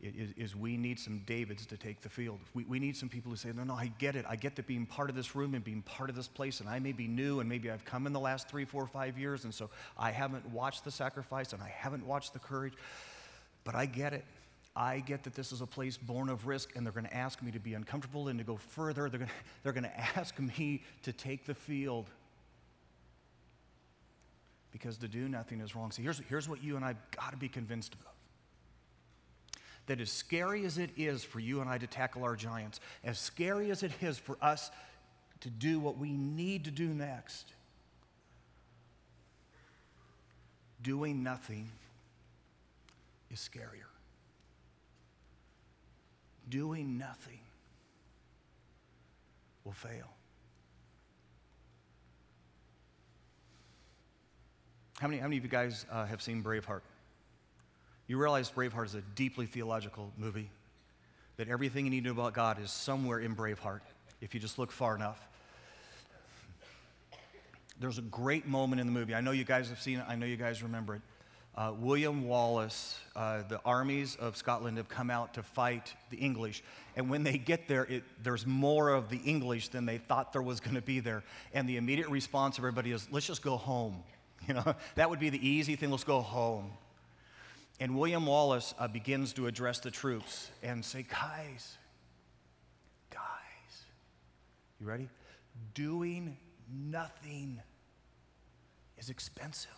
is, 0.01 0.33
is, 0.35 0.55
we 0.55 0.77
need 0.77 0.99
some 0.99 1.19
Davids 1.25 1.65
to 1.67 1.77
take 1.77 2.01
the 2.01 2.09
field. 2.09 2.39
We, 2.53 2.63
we 2.65 2.79
need 2.79 2.97
some 2.97 3.07
people 3.07 3.29
who 3.29 3.37
say, 3.37 3.51
no, 3.55 3.63
no, 3.63 3.75
I 3.75 3.91
get 3.99 4.15
it. 4.15 4.25
I 4.27 4.35
get 4.35 4.55
that 4.55 4.65
being 4.65 4.85
part 4.85 5.09
of 5.09 5.15
this 5.15 5.35
room 5.35 5.53
and 5.53 5.63
being 5.63 5.83
part 5.83 6.09
of 6.09 6.15
this 6.15 6.27
place, 6.27 6.59
and 6.59 6.67
I 6.67 6.79
may 6.79 6.91
be 6.91 7.07
new, 7.07 7.39
and 7.39 7.47
maybe 7.47 7.69
I've 7.69 7.85
come 7.85 8.07
in 8.07 8.13
the 8.13 8.19
last 8.19 8.49
three, 8.49 8.65
four, 8.65 8.87
five 8.87 9.17
years, 9.17 9.43
and 9.43 9.53
so 9.53 9.69
I 9.97 10.11
haven't 10.11 10.49
watched 10.51 10.83
the 10.83 10.91
sacrifice 10.91 11.53
and 11.53 11.61
I 11.61 11.69
haven't 11.69 12.05
watched 12.05 12.33
the 12.33 12.39
courage, 12.39 12.73
but 13.63 13.75
I 13.75 13.85
get 13.85 14.13
it. 14.13 14.25
I 14.75 14.99
get 14.99 15.23
that 15.25 15.35
this 15.35 15.51
is 15.51 15.61
a 15.61 15.67
place 15.67 15.97
born 15.97 16.29
of 16.29 16.47
risk, 16.47 16.75
and 16.75 16.85
they're 16.85 16.93
going 16.93 17.05
to 17.05 17.15
ask 17.15 17.43
me 17.43 17.51
to 17.51 17.59
be 17.59 17.73
uncomfortable 17.73 18.29
and 18.29 18.39
to 18.39 18.45
go 18.45 18.55
further. 18.55 19.09
They're 19.09 19.19
going 19.19 19.31
they're 19.63 19.73
to 19.73 19.99
ask 20.17 20.39
me 20.39 20.81
to 21.03 21.13
take 21.13 21.45
the 21.45 21.53
field 21.53 22.09
because 24.71 24.97
to 24.97 25.07
do 25.07 25.27
nothing 25.27 25.59
is 25.59 25.75
wrong. 25.75 25.91
See, 25.91 26.01
here's, 26.01 26.21
here's 26.29 26.47
what 26.47 26.63
you 26.63 26.75
and 26.75 26.85
I've 26.85 27.11
got 27.11 27.31
to 27.31 27.37
be 27.37 27.49
convinced 27.49 27.93
of 27.93 28.10
that 29.87 29.99
as 29.99 30.11
scary 30.11 30.65
as 30.65 30.77
it 30.77 30.91
is 30.95 31.23
for 31.23 31.39
you 31.39 31.61
and 31.61 31.69
I 31.69 31.77
to 31.77 31.87
tackle 31.87 32.23
our 32.23 32.35
giants, 32.35 32.79
as 33.03 33.19
scary 33.19 33.71
as 33.71 33.83
it 33.83 33.91
is 34.01 34.17
for 34.17 34.37
us 34.41 34.71
to 35.41 35.49
do 35.49 35.79
what 35.79 35.97
we 35.97 36.11
need 36.11 36.65
to 36.65 36.71
do 36.71 36.87
next, 36.87 37.51
doing 40.81 41.23
nothing 41.23 41.69
is 43.31 43.39
scarier. 43.39 43.89
Doing 46.49 46.97
nothing 46.97 47.39
will 49.63 49.71
fail. 49.71 50.11
How 54.99 55.07
many, 55.07 55.19
how 55.19 55.27
many 55.27 55.37
of 55.37 55.43
you 55.43 55.49
guys 55.49 55.85
uh, 55.91 56.05
have 56.05 56.21
seen 56.21 56.43
Braveheart? 56.43 56.81
You 58.11 58.17
realize 58.17 58.51
Braveheart 58.51 58.87
is 58.87 58.95
a 58.95 59.01
deeply 59.15 59.45
theological 59.45 60.11
movie, 60.17 60.49
that 61.37 61.47
everything 61.47 61.85
you 61.85 61.91
need 61.91 62.03
to 62.03 62.07
know 62.07 62.19
about 62.19 62.33
God 62.33 62.61
is 62.61 62.69
somewhere 62.69 63.19
in 63.19 63.37
Braveheart 63.37 63.79
if 64.19 64.33
you 64.33 64.41
just 64.41 64.59
look 64.59 64.69
far 64.69 64.97
enough. 64.97 65.29
There's 67.79 67.99
a 67.99 68.01
great 68.01 68.45
moment 68.45 68.81
in 68.81 68.87
the 68.87 68.91
movie. 68.91 69.15
I 69.15 69.21
know 69.21 69.31
you 69.31 69.45
guys 69.45 69.69
have 69.69 69.79
seen 69.79 69.99
it, 69.99 70.05
I 70.09 70.15
know 70.15 70.25
you 70.25 70.35
guys 70.35 70.61
remember 70.61 70.95
it. 70.95 71.01
Uh, 71.55 71.71
William 71.79 72.27
Wallace, 72.27 72.99
uh, 73.15 73.43
the 73.47 73.61
armies 73.63 74.17
of 74.17 74.35
Scotland 74.35 74.75
have 74.75 74.89
come 74.89 75.09
out 75.09 75.35
to 75.35 75.41
fight 75.41 75.93
the 76.09 76.17
English. 76.17 76.63
And 76.97 77.09
when 77.09 77.23
they 77.23 77.37
get 77.37 77.69
there, 77.69 77.85
it, 77.85 78.03
there's 78.21 78.45
more 78.45 78.89
of 78.89 79.07
the 79.07 79.19
English 79.19 79.69
than 79.69 79.85
they 79.85 79.99
thought 79.99 80.33
there 80.33 80.41
was 80.41 80.59
going 80.59 80.75
to 80.75 80.81
be 80.81 80.99
there. 80.99 81.23
And 81.53 81.65
the 81.65 81.77
immediate 81.77 82.09
response 82.09 82.57
of 82.57 82.65
everybody 82.65 82.91
is, 82.91 83.07
let's 83.09 83.25
just 83.25 83.41
go 83.41 83.55
home. 83.55 84.03
You 84.47 84.55
know, 84.55 84.75
that 84.95 85.07
would 85.07 85.19
be 85.19 85.29
the 85.29 85.47
easy 85.47 85.75
thing, 85.75 85.91
let's 85.91 86.03
go 86.03 86.19
home. 86.19 86.71
And 87.81 87.97
William 87.97 88.27
Wallace 88.27 88.75
uh, 88.77 88.87
begins 88.87 89.33
to 89.33 89.47
address 89.47 89.79
the 89.79 89.89
troops 89.89 90.51
and 90.61 90.85
say, 90.85 91.01
guys, 91.01 91.79
guys, 93.09 93.85
you 94.79 94.85
ready? 94.85 95.09
Doing 95.73 96.37
nothing 96.71 97.59
is 98.99 99.09
expensive. 99.09 99.71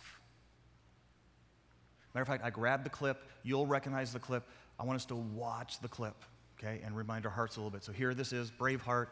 Matter 2.14 2.20
of 2.20 2.28
fact, 2.28 2.44
I 2.44 2.50
grabbed 2.50 2.84
the 2.84 2.90
clip. 2.90 3.22
You'll 3.42 3.66
recognize 3.66 4.12
the 4.12 4.18
clip. 4.18 4.44
I 4.78 4.84
want 4.84 4.96
us 4.96 5.06
to 5.06 5.14
watch 5.14 5.80
the 5.80 5.88
clip, 5.88 6.16
okay, 6.58 6.82
and 6.84 6.94
remind 6.94 7.24
our 7.24 7.32
hearts 7.32 7.56
a 7.56 7.60
little 7.60 7.70
bit. 7.70 7.84
So 7.84 7.92
here 7.92 8.12
this 8.12 8.34
is 8.34 8.50
Braveheart, 8.50 9.06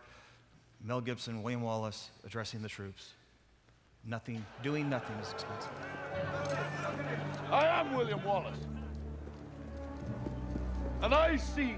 Mel 0.85 1.01
Gibson, 1.01 1.43
William 1.43 1.63
Wallace 1.63 2.11
addressing 2.27 2.61
the 2.61 2.69
troops. 2.69 3.15
Nothing, 4.05 4.45
doing 4.63 4.91
nothing 4.91 5.17
is 5.17 5.33
expensive. 5.33 5.71
I 7.51 7.67
am 7.67 7.97
William 7.97 8.23
Wallace. 8.23 8.59
And 11.03 11.13
I 11.13 11.37
see 11.37 11.75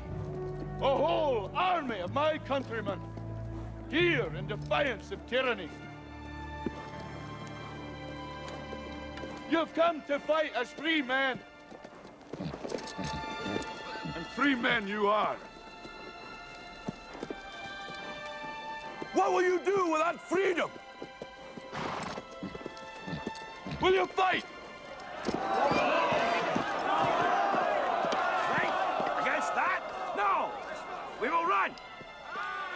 a 0.80 0.96
whole 0.96 1.50
army 1.54 2.00
of 2.00 2.12
my 2.12 2.36
countrymen 2.38 3.00
here 3.90 4.30
in 4.36 4.46
defiance 4.46 5.12
of 5.12 5.26
tyranny. 5.26 5.70
You've 9.50 9.74
come 9.74 10.02
to 10.08 10.18
fight 10.18 10.52
as 10.54 10.72
free 10.72 11.00
men. 11.00 11.38
And 12.38 14.26
free 14.34 14.54
men 14.54 14.86
you 14.86 15.06
are. 15.06 15.36
What 19.14 19.32
will 19.32 19.42
you 19.42 19.60
do 19.64 19.90
with 19.90 20.00
that 20.00 20.20
freedom? 20.20 20.70
Will 23.80 23.94
you? 23.94 24.06
Fight 24.06 24.44
against 29.20 29.54
that? 29.54 29.82
No! 30.16 30.50
We 31.20 31.28
will 31.28 31.46
run! 31.46 31.70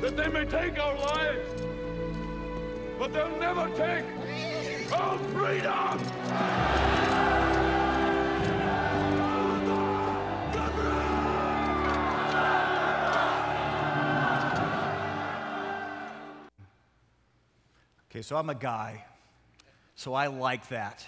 that 0.00 0.16
they 0.16 0.28
may 0.28 0.44
take 0.44 0.78
our 0.78 0.96
lives, 0.96 1.62
but 2.98 3.12
they'll 3.12 3.38
never 3.38 3.68
take 3.76 4.04
our 4.92 5.18
freedom! 5.18 5.98
Okay, 18.10 18.22
so 18.22 18.36
I'm 18.36 18.50
a 18.50 18.54
guy, 18.54 19.04
so 19.94 20.14
I 20.14 20.28
like 20.28 20.68
that. 20.68 21.06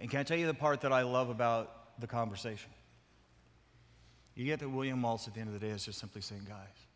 And 0.00 0.10
can 0.10 0.20
I 0.20 0.22
tell 0.22 0.38
you 0.38 0.46
the 0.46 0.54
part 0.54 0.80
that 0.80 0.92
I 0.92 1.02
love 1.02 1.28
about 1.28 2.00
the 2.00 2.06
conversation? 2.06 2.70
You 4.34 4.44
get 4.44 4.60
that 4.60 4.68
William 4.68 5.02
Wallace 5.02 5.28
at 5.28 5.34
the 5.34 5.40
end 5.40 5.48
of 5.52 5.60
the 5.60 5.66
day 5.66 5.72
is 5.72 5.84
just 5.84 5.98
simply 5.98 6.22
saying, 6.22 6.46
guys, 6.48 6.86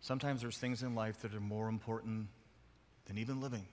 sometimes 0.00 0.40
there's 0.40 0.58
things 0.58 0.82
in 0.82 0.94
life 0.94 1.20
that 1.22 1.34
are 1.34 1.40
more 1.40 1.68
important 1.68 2.28
than 3.06 3.18
even 3.18 3.40
living. 3.40 3.66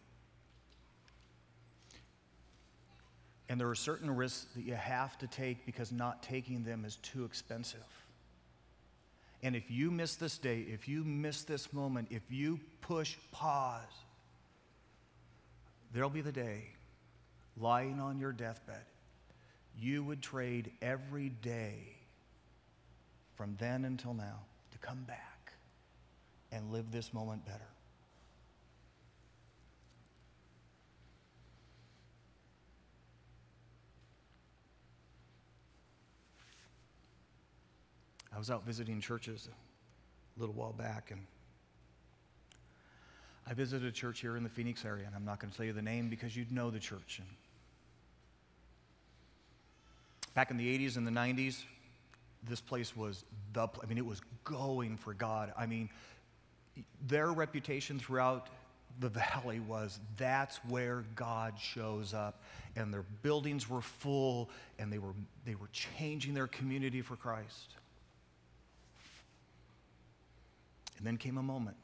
And 3.49 3.59
there 3.59 3.69
are 3.69 3.75
certain 3.75 4.13
risks 4.13 4.47
that 4.55 4.63
you 4.63 4.73
have 4.73 5.17
to 5.19 5.27
take 5.27 5.65
because 5.65 5.91
not 5.91 6.23
taking 6.23 6.63
them 6.63 6.83
is 6.83 6.97
too 6.97 7.23
expensive. 7.23 7.79
And 9.43 9.55
if 9.55 9.69
you 9.69 9.91
miss 9.91 10.15
this 10.15 10.37
day, 10.37 10.65
if 10.67 10.87
you 10.87 11.03
miss 11.03 11.43
this 11.43 11.71
moment, 11.71 12.07
if 12.09 12.23
you 12.29 12.59
push 12.81 13.15
pause, 13.31 13.83
there'll 15.93 16.09
be 16.09 16.21
the 16.21 16.31
day 16.31 16.63
lying 17.55 17.99
on 17.99 18.19
your 18.19 18.31
deathbed. 18.31 18.83
You 19.79 20.03
would 20.03 20.21
trade 20.21 20.71
every 20.81 21.29
day 21.29 21.97
from 23.35 23.55
then 23.59 23.85
until 23.85 24.13
now 24.13 24.39
to 24.71 24.77
come 24.79 25.03
back 25.03 25.53
and 26.51 26.71
live 26.71 26.91
this 26.91 27.13
moment 27.13 27.45
better. 27.45 27.67
I 38.33 38.39
was 38.39 38.51
out 38.51 38.65
visiting 38.65 39.01
churches 39.01 39.49
a 40.35 40.39
little 40.39 40.53
while 40.53 40.73
back, 40.73 41.09
and 41.09 41.21
I 43.47 43.53
visited 43.53 43.87
a 43.87 43.91
church 43.91 44.19
here 44.19 44.37
in 44.37 44.43
the 44.43 44.49
Phoenix 44.49 44.85
area, 44.85 45.05
and 45.07 45.15
I'm 45.15 45.25
not 45.25 45.39
going 45.39 45.49
to 45.49 45.57
tell 45.57 45.65
you 45.65 45.73
the 45.73 45.81
name 45.81 46.07
because 46.07 46.35
you'd 46.35 46.51
know 46.51 46.69
the 46.69 46.79
church. 46.79 47.19
And 47.19 47.27
back 50.38 50.52
in 50.52 50.58
the 50.58 50.78
80s 50.78 50.97
and 50.97 51.08
the 51.08 51.12
90s, 51.12 51.63
this 52.47 52.62
place 52.62 52.95
was 52.95 53.26
the, 53.54 53.67
I 53.82 53.88
mean, 53.88 53.97
it 53.97 54.06
was 54.06 54.21
going 54.43 54.95
for 54.95 55.15
God. 55.15 55.52
I 55.58 55.65
mean, 55.65 55.89
their 57.08 57.32
reputation 57.32 57.97
throughout 57.97 58.50
the 59.00 59.10
valley 59.10 59.60
was 59.60 60.00
that's 60.15 60.58
where 60.58 61.06
God 61.15 61.56
shows 61.60 62.13
up. 62.13 62.43
And 62.76 62.93
their 62.93 63.04
buildings 63.23 63.67
were 63.67 63.82
full, 63.82 64.52
and 64.78 64.93
they 64.93 65.00
were, 65.00 65.15
they 65.43 65.56
were 65.56 65.69
changing 65.73 66.36
their 66.36 66.45
community 66.45 67.02
for 67.02 67.15
Christ. 67.15 67.73
And 71.00 71.08
then 71.08 71.17
came 71.17 71.39
a 71.39 71.43
moment. 71.43 71.78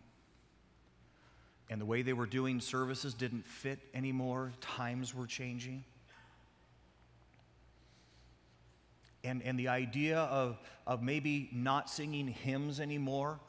And 1.71 1.81
the 1.81 1.85
way 1.85 2.03
they 2.03 2.13
were 2.13 2.27
doing 2.27 2.61
services 2.61 3.15
didn't 3.15 3.47
fit 3.47 3.79
anymore, 3.95 4.51
times 4.61 5.15
were 5.15 5.25
changing. 5.25 5.83
And, 9.23 9.41
and 9.43 9.57
the 9.57 9.69
idea 9.69 10.19
of, 10.19 10.59
of 10.85 11.01
maybe 11.01 11.49
not 11.53 11.89
singing 11.89 12.27
hymns 12.27 12.79
anymore 12.79 13.39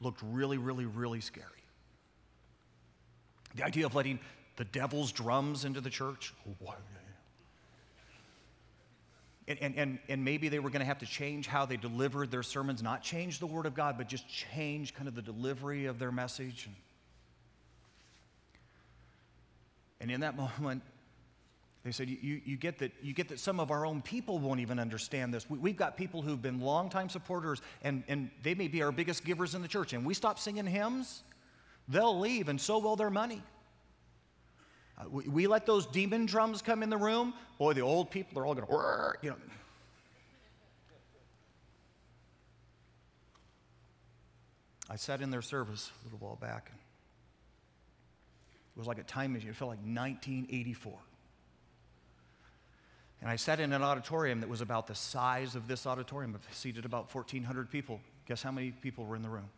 looked 0.00 0.20
really, 0.22 0.58
really, 0.58 0.86
really 0.86 1.20
scary. 1.20 1.46
The 3.54 3.64
idea 3.64 3.86
of 3.86 3.94
letting 3.94 4.18
the 4.56 4.64
devil's 4.64 5.12
drums 5.12 5.64
into 5.64 5.80
the 5.80 5.90
church. 5.90 6.32
And, 9.48 9.58
and, 9.60 9.76
and, 9.76 9.98
and 10.08 10.24
maybe 10.24 10.48
they 10.48 10.58
were 10.58 10.70
going 10.70 10.80
to 10.80 10.86
have 10.86 11.00
to 11.00 11.06
change 11.06 11.46
how 11.46 11.66
they 11.66 11.76
delivered 11.76 12.30
their 12.30 12.42
sermons, 12.42 12.82
not 12.82 13.02
change 13.02 13.40
the 13.40 13.46
Word 13.46 13.66
of 13.66 13.74
God, 13.74 13.98
but 13.98 14.08
just 14.08 14.28
change 14.28 14.94
kind 14.94 15.08
of 15.08 15.14
the 15.14 15.22
delivery 15.22 15.86
of 15.86 15.98
their 15.98 16.12
message. 16.12 16.68
And 20.00 20.10
in 20.10 20.20
that 20.20 20.36
moment, 20.58 20.82
They 21.84 21.90
said, 21.90 22.08
you, 22.08 22.40
you, 22.44 22.56
get 22.56 22.78
that, 22.78 22.92
you 23.02 23.12
get 23.12 23.28
that 23.28 23.40
some 23.40 23.58
of 23.58 23.72
our 23.72 23.84
own 23.84 24.02
people 24.02 24.38
won't 24.38 24.60
even 24.60 24.78
understand 24.78 25.34
this. 25.34 25.50
We, 25.50 25.70
have 25.70 25.76
got 25.76 25.96
people 25.96 26.22
who've 26.22 26.40
been 26.40 26.60
longtime 26.60 27.08
supporters, 27.08 27.60
and, 27.82 28.04
and 28.06 28.30
they 28.44 28.54
may 28.54 28.68
be 28.68 28.82
our 28.82 28.92
biggest 28.92 29.24
givers 29.24 29.56
in 29.56 29.62
the 29.62 29.68
church. 29.68 29.92
And 29.92 30.06
we 30.06 30.14
stop 30.14 30.38
singing 30.38 30.66
hymns, 30.66 31.24
they'll 31.88 32.18
leave, 32.18 32.48
and 32.48 32.60
so 32.60 32.78
will 32.78 32.94
their 32.94 33.10
money. 33.10 33.42
Uh, 34.96 35.08
we, 35.10 35.24
we, 35.24 35.46
let 35.48 35.66
those 35.66 35.86
demon 35.86 36.24
drums 36.24 36.62
come 36.62 36.84
in 36.84 36.90
the 36.90 36.96
room. 36.96 37.34
Boy, 37.58 37.72
the 37.72 37.80
old 37.80 38.12
people, 38.12 38.34
they're 38.34 38.46
all 38.46 38.54
going 38.54 38.66
to, 38.66 39.14
you 39.22 39.30
know. 39.30 39.36
I 44.88 44.96
sat 44.96 45.20
in 45.20 45.30
their 45.30 45.42
service 45.42 45.90
a 46.02 46.04
little 46.04 46.18
while 46.24 46.36
back. 46.36 46.70
It 48.76 48.78
was 48.78 48.86
like 48.86 48.98
a 48.98 49.02
time 49.02 49.32
machine. 49.32 49.48
It 49.48 49.56
felt 49.56 49.70
like 49.70 49.78
1984. 49.78 50.92
And 53.22 53.30
I 53.30 53.36
sat 53.36 53.60
in 53.60 53.72
an 53.72 53.82
auditorium 53.82 54.40
that 54.40 54.48
was 54.48 54.60
about 54.60 54.88
the 54.88 54.96
size 54.96 55.54
of 55.54 55.68
this 55.68 55.86
auditorium, 55.86 56.36
seated 56.50 56.84
about 56.84 57.14
1,400 57.14 57.70
people. 57.70 58.00
Guess 58.26 58.42
how 58.42 58.50
many 58.50 58.72
people 58.72 59.06
were 59.06 59.14
in 59.14 59.22
the 59.22 59.28
room? 59.28 59.48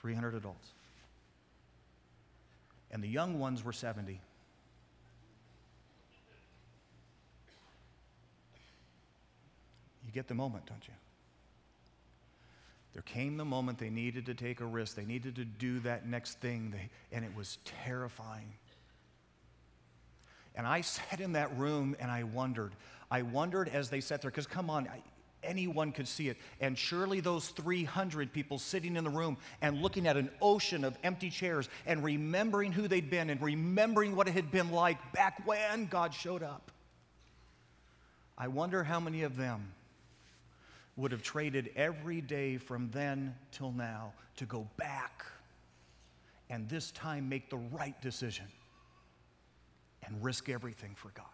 300 0.00 0.34
adults. 0.34 0.70
And 2.90 3.02
the 3.04 3.08
young 3.08 3.38
ones 3.38 3.62
were 3.62 3.74
70. 3.74 4.18
You 10.06 10.12
get 10.12 10.26
the 10.26 10.34
moment, 10.34 10.64
don't 10.64 10.88
you? 10.88 10.94
There 12.94 13.02
came 13.02 13.36
the 13.36 13.44
moment 13.44 13.78
they 13.78 13.90
needed 13.90 14.24
to 14.24 14.34
take 14.34 14.60
a 14.62 14.64
risk. 14.64 14.96
They 14.96 15.04
needed 15.04 15.36
to 15.36 15.44
do 15.44 15.80
that 15.80 16.06
next 16.06 16.40
thing, 16.40 16.70
they, 16.70 16.88
and 17.14 17.26
it 17.26 17.36
was 17.36 17.58
terrifying. 17.84 18.54
And 20.56 20.66
I 20.66 20.80
sat 20.80 21.20
in 21.20 21.32
that 21.32 21.56
room 21.58 21.96
and 22.00 22.10
I 22.10 22.24
wondered. 22.24 22.72
I 23.10 23.22
wondered 23.22 23.68
as 23.68 23.90
they 23.90 24.00
sat 24.00 24.22
there, 24.22 24.30
because 24.30 24.46
come 24.46 24.70
on, 24.70 24.88
I, 24.88 25.02
anyone 25.42 25.92
could 25.92 26.08
see 26.08 26.28
it. 26.28 26.36
And 26.60 26.76
surely 26.76 27.20
those 27.20 27.48
300 27.48 28.32
people 28.32 28.58
sitting 28.58 28.96
in 28.96 29.04
the 29.04 29.10
room 29.10 29.36
and 29.62 29.82
looking 29.82 30.06
at 30.06 30.16
an 30.16 30.30
ocean 30.40 30.84
of 30.84 30.96
empty 31.04 31.30
chairs 31.30 31.68
and 31.86 32.02
remembering 32.02 32.72
who 32.72 32.88
they'd 32.88 33.10
been 33.10 33.30
and 33.30 33.40
remembering 33.40 34.16
what 34.16 34.28
it 34.28 34.32
had 34.32 34.50
been 34.50 34.70
like 34.70 35.12
back 35.12 35.46
when 35.46 35.86
God 35.86 36.14
showed 36.14 36.42
up. 36.42 36.70
I 38.38 38.48
wonder 38.48 38.82
how 38.84 39.00
many 39.00 39.22
of 39.22 39.36
them 39.36 39.72
would 40.96 41.12
have 41.12 41.22
traded 41.22 41.70
every 41.76 42.20
day 42.20 42.56
from 42.56 42.90
then 42.90 43.34
till 43.52 43.72
now 43.72 44.12
to 44.36 44.46
go 44.46 44.66
back 44.76 45.24
and 46.48 46.68
this 46.68 46.90
time 46.92 47.28
make 47.28 47.50
the 47.50 47.56
right 47.56 48.00
decision 48.00 48.46
and 50.06 50.22
risk 50.22 50.48
everything 50.48 50.94
for 50.94 51.10
God. 51.14 51.26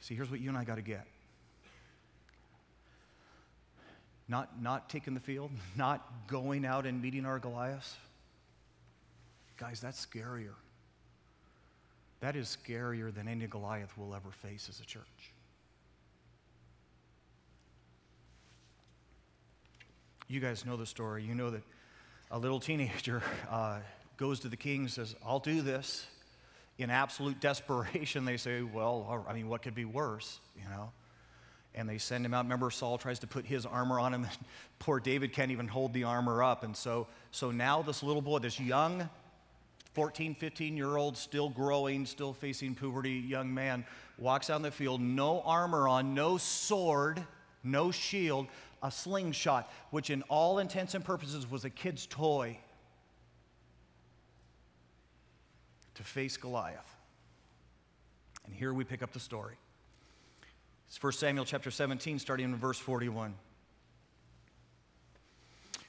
See, 0.00 0.14
here's 0.14 0.30
what 0.30 0.40
you 0.40 0.48
and 0.48 0.56
I 0.56 0.64
got 0.64 0.76
to 0.76 0.82
get. 0.82 1.06
Not, 4.28 4.62
not 4.62 4.88
taking 4.88 5.14
the 5.14 5.20
field, 5.20 5.50
not 5.76 6.28
going 6.28 6.64
out 6.64 6.86
and 6.86 7.00
meeting 7.00 7.26
our 7.26 7.38
Goliaths. 7.38 7.96
Guys, 9.56 9.80
that's 9.80 10.04
scarier. 10.04 10.54
That 12.20 12.36
is 12.36 12.56
scarier 12.56 13.14
than 13.14 13.28
any 13.28 13.46
Goliath 13.46 13.92
we'll 13.96 14.14
ever 14.14 14.30
face 14.30 14.68
as 14.68 14.80
a 14.80 14.84
church. 14.84 15.02
You 20.28 20.40
guys 20.40 20.64
know 20.66 20.76
the 20.76 20.86
story. 20.86 21.22
You 21.22 21.34
know 21.34 21.50
that 21.50 21.62
a 22.30 22.38
little 22.38 22.60
teenager 22.60 23.22
uh, 23.50 23.78
goes 24.16 24.40
to 24.40 24.48
the 24.48 24.56
king 24.56 24.80
and 24.80 24.90
says, 24.90 25.14
I'll 25.24 25.38
do 25.40 25.62
this. 25.62 26.06
In 26.78 26.90
absolute 26.90 27.40
desperation, 27.40 28.24
they 28.24 28.36
say, 28.36 28.62
Well, 28.62 29.24
I 29.26 29.32
mean, 29.32 29.48
what 29.48 29.62
could 29.62 29.74
be 29.74 29.86
worse, 29.86 30.40
you 30.56 30.68
know? 30.68 30.90
And 31.74 31.88
they 31.88 31.98
send 31.98 32.24
him 32.24 32.34
out. 32.34 32.44
Remember, 32.44 32.70
Saul 32.70 32.98
tries 32.98 33.18
to 33.20 33.26
put 33.26 33.46
his 33.46 33.64
armor 33.64 33.98
on 33.98 34.12
him, 34.12 34.24
and 34.24 34.32
poor 34.78 35.00
David 35.00 35.32
can't 35.32 35.50
even 35.50 35.68
hold 35.68 35.92
the 35.92 36.04
armor 36.04 36.42
up. 36.42 36.64
And 36.64 36.76
so, 36.76 37.06
so 37.30 37.50
now 37.50 37.82
this 37.82 38.02
little 38.02 38.22
boy, 38.22 38.40
this 38.40 38.60
young 38.60 39.08
14, 39.94 40.34
15 40.34 40.76
year 40.76 40.96
old, 40.96 41.16
still 41.16 41.48
growing, 41.48 42.04
still 42.04 42.34
facing 42.34 42.74
puberty 42.74 43.12
young 43.12 43.52
man, 43.52 43.84
walks 44.18 44.50
out 44.50 44.56
in 44.56 44.62
the 44.62 44.70
field, 44.70 45.00
no 45.00 45.40
armor 45.42 45.88
on, 45.88 46.14
no 46.14 46.36
sword, 46.36 47.22
no 47.64 47.90
shield, 47.90 48.48
a 48.82 48.90
slingshot, 48.90 49.70
which 49.90 50.10
in 50.10 50.22
all 50.22 50.58
intents 50.58 50.94
and 50.94 51.04
purposes 51.04 51.50
was 51.50 51.64
a 51.64 51.70
kid's 51.70 52.06
toy 52.06 52.58
to 55.94 56.02
face 56.02 56.36
Goliath. 56.36 56.96
And 58.44 58.54
here 58.54 58.72
we 58.72 58.84
pick 58.84 59.02
up 59.02 59.12
the 59.12 59.20
story. 59.20 59.56
It's 60.88 61.02
1 61.02 61.12
Samuel 61.14 61.44
chapter 61.44 61.70
17, 61.70 62.18
starting 62.18 62.44
in 62.44 62.56
verse 62.56 62.78
41. 62.78 63.34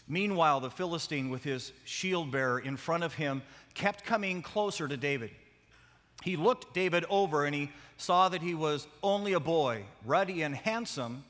Meanwhile, 0.07 0.61
the 0.61 0.69
Philistine, 0.69 1.29
with 1.29 1.43
his 1.43 1.73
shield 1.83 2.31
bearer 2.31 2.59
in 2.59 2.77
front 2.77 3.03
of 3.03 3.13
him, 3.13 3.43
kept 3.73 4.05
coming 4.05 4.41
closer 4.41 4.87
to 4.87 4.97
David. 4.97 5.31
He 6.23 6.35
looked 6.35 6.73
David 6.73 7.05
over 7.09 7.45
and 7.45 7.53
he 7.53 7.71
saw 7.97 8.29
that 8.29 8.41
he 8.41 8.55
was 8.55 8.87
only 9.03 9.33
a 9.33 9.39
boy, 9.39 9.83
ruddy 10.05 10.41
and 10.41 10.55
handsome, 10.55 11.25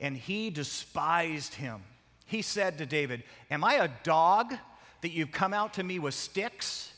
and 0.00 0.16
he 0.16 0.50
despised 0.50 1.54
him. 1.54 1.82
He 2.26 2.42
said 2.42 2.78
to 2.78 2.86
David, 2.86 3.24
Am 3.50 3.64
I 3.64 3.74
a 3.74 3.88
dog 4.02 4.54
that 5.00 5.10
you've 5.10 5.32
come 5.32 5.54
out 5.54 5.74
to 5.74 5.82
me 5.82 5.98
with 5.98 6.14
sticks? 6.14 6.92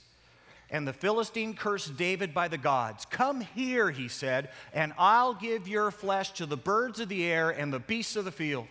And 0.70 0.86
the 0.86 0.92
Philistine 0.92 1.54
cursed 1.54 1.96
David 1.96 2.32
by 2.32 2.48
the 2.48 2.58
gods. 2.58 3.04
Come 3.04 3.40
here, 3.40 3.90
he 3.90 4.06
said, 4.06 4.50
and 4.72 4.92
I'll 4.98 5.34
give 5.34 5.66
your 5.66 5.90
flesh 5.90 6.30
to 6.32 6.46
the 6.46 6.56
birds 6.56 7.00
of 7.00 7.08
the 7.08 7.24
air 7.26 7.50
and 7.50 7.72
the 7.72 7.80
beasts 7.80 8.14
of 8.14 8.24
the 8.24 8.30
field. 8.30 8.66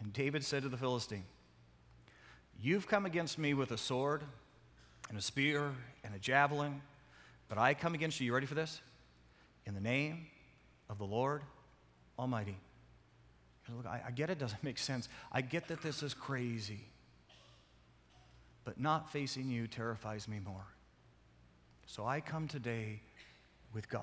And 0.00 0.12
David 0.12 0.44
said 0.44 0.62
to 0.62 0.68
the 0.68 0.76
Philistine, 0.76 1.24
You've 2.60 2.88
come 2.88 3.06
against 3.06 3.38
me 3.38 3.54
with 3.54 3.70
a 3.70 3.78
sword 3.78 4.22
and 5.08 5.18
a 5.18 5.22
spear 5.22 5.72
and 6.02 6.14
a 6.14 6.18
javelin, 6.18 6.82
but 7.48 7.58
I 7.58 7.74
come 7.74 7.94
against 7.94 8.20
you. 8.20 8.26
You 8.26 8.34
ready 8.34 8.46
for 8.46 8.54
this? 8.54 8.80
In 9.66 9.74
the 9.74 9.80
name 9.80 10.26
of 10.88 10.98
the 10.98 11.04
Lord 11.04 11.42
Almighty. 12.18 12.56
Look, 13.74 13.86
I, 13.86 14.02
I 14.06 14.10
get 14.10 14.30
it 14.30 14.38
doesn't 14.38 14.62
make 14.64 14.78
sense. 14.78 15.08
I 15.32 15.40
get 15.40 15.68
that 15.68 15.82
this 15.82 16.02
is 16.02 16.14
crazy. 16.14 16.80
But 18.64 18.80
not 18.80 19.10
facing 19.10 19.50
you 19.50 19.66
terrifies 19.66 20.26
me 20.26 20.40
more. 20.44 20.66
So 21.86 22.06
I 22.06 22.20
come 22.20 22.48
today 22.48 23.00
with 23.74 23.88
God 23.88 24.02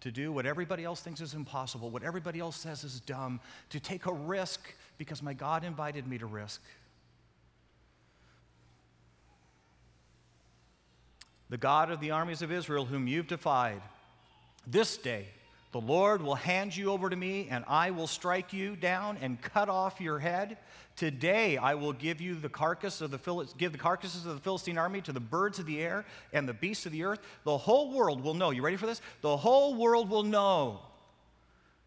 to 0.00 0.10
do 0.10 0.32
what 0.32 0.46
everybody 0.46 0.84
else 0.84 1.00
thinks 1.00 1.20
is 1.20 1.34
impossible, 1.34 1.90
what 1.90 2.02
everybody 2.02 2.40
else 2.40 2.56
says 2.56 2.82
is 2.82 3.00
dumb, 3.00 3.38
to 3.70 3.78
take 3.78 4.06
a 4.06 4.12
risk 4.12 4.74
because 4.98 5.22
my 5.22 5.32
God 5.32 5.62
invited 5.62 6.08
me 6.08 6.18
to 6.18 6.26
risk. 6.26 6.60
The 11.50 11.58
God 11.58 11.90
of 11.90 12.00
the 12.00 12.10
armies 12.10 12.42
of 12.42 12.50
Israel, 12.50 12.84
whom 12.84 13.06
you've 13.06 13.28
defied, 13.28 13.82
this 14.66 14.96
day 14.96 15.26
the 15.72 15.80
Lord 15.80 16.20
will 16.20 16.34
hand 16.34 16.76
you 16.76 16.90
over 16.90 17.08
to 17.08 17.16
me, 17.16 17.48
and 17.50 17.64
I 17.66 17.92
will 17.92 18.06
strike 18.06 18.52
you 18.52 18.76
down 18.76 19.16
and 19.22 19.40
cut 19.40 19.70
off 19.70 20.02
your 20.02 20.18
head. 20.18 20.58
Today 20.96 21.56
I 21.56 21.74
will 21.74 21.94
give 21.94 22.20
you 22.20 22.34
the 22.34 22.50
carcass 22.50 23.00
of 23.00 23.10
the 23.10 23.16
Phil- 23.16 23.46
give 23.56 23.72
the 23.72 23.78
carcasses 23.78 24.26
of 24.26 24.34
the 24.34 24.40
Philistine 24.42 24.76
army 24.76 25.00
to 25.00 25.12
the 25.12 25.20
birds 25.20 25.58
of 25.58 25.64
the 25.64 25.80
air 25.80 26.04
and 26.34 26.46
the 26.46 26.52
beasts 26.52 26.84
of 26.84 26.92
the 26.92 27.04
earth. 27.04 27.20
The 27.44 27.56
whole 27.56 27.90
world 27.90 28.22
will 28.22 28.34
know. 28.34 28.50
You 28.50 28.60
ready 28.60 28.76
for 28.76 28.84
this? 28.84 29.00
The 29.22 29.34
whole 29.34 29.74
world 29.74 30.10
will 30.10 30.24
know 30.24 30.80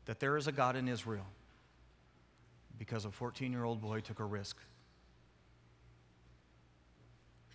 that 0.05 0.19
there 0.19 0.35
is 0.35 0.47
a 0.47 0.51
God 0.51 0.75
in 0.75 0.87
Israel 0.87 1.25
because 2.79 3.05
a 3.05 3.09
14-year-old 3.09 3.81
boy 3.81 3.99
took 3.99 4.19
a 4.19 4.25
risk. 4.25 4.57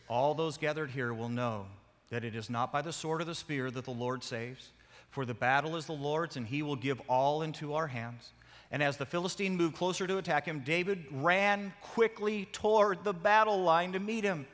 All 0.08 0.34
those 0.34 0.58
gathered 0.58 0.90
here 0.90 1.12
will 1.12 1.28
know 1.28 1.66
that 2.10 2.24
it 2.24 2.36
is 2.36 2.48
not 2.48 2.72
by 2.72 2.82
the 2.82 2.92
sword 2.92 3.20
or 3.20 3.24
the 3.24 3.34
spear 3.34 3.68
that 3.72 3.84
the 3.84 3.90
Lord 3.90 4.22
saves 4.22 4.70
for 5.10 5.24
the 5.24 5.34
battle 5.34 5.76
is 5.76 5.86
the 5.86 5.92
Lord's, 5.92 6.36
and 6.36 6.46
he 6.46 6.62
will 6.62 6.76
give 6.76 7.00
all 7.08 7.42
into 7.42 7.74
our 7.74 7.86
hands. 7.86 8.30
And 8.70 8.82
as 8.82 8.96
the 8.96 9.06
Philistine 9.06 9.56
moved 9.56 9.74
closer 9.74 10.06
to 10.06 10.18
attack 10.18 10.46
him, 10.46 10.60
David 10.60 11.04
ran 11.10 11.72
quickly 11.80 12.46
toward 12.52 13.02
the 13.02 13.12
battle 13.12 13.62
line 13.62 13.92
to 13.92 13.98
meet 13.98 14.22
him. 14.22 14.46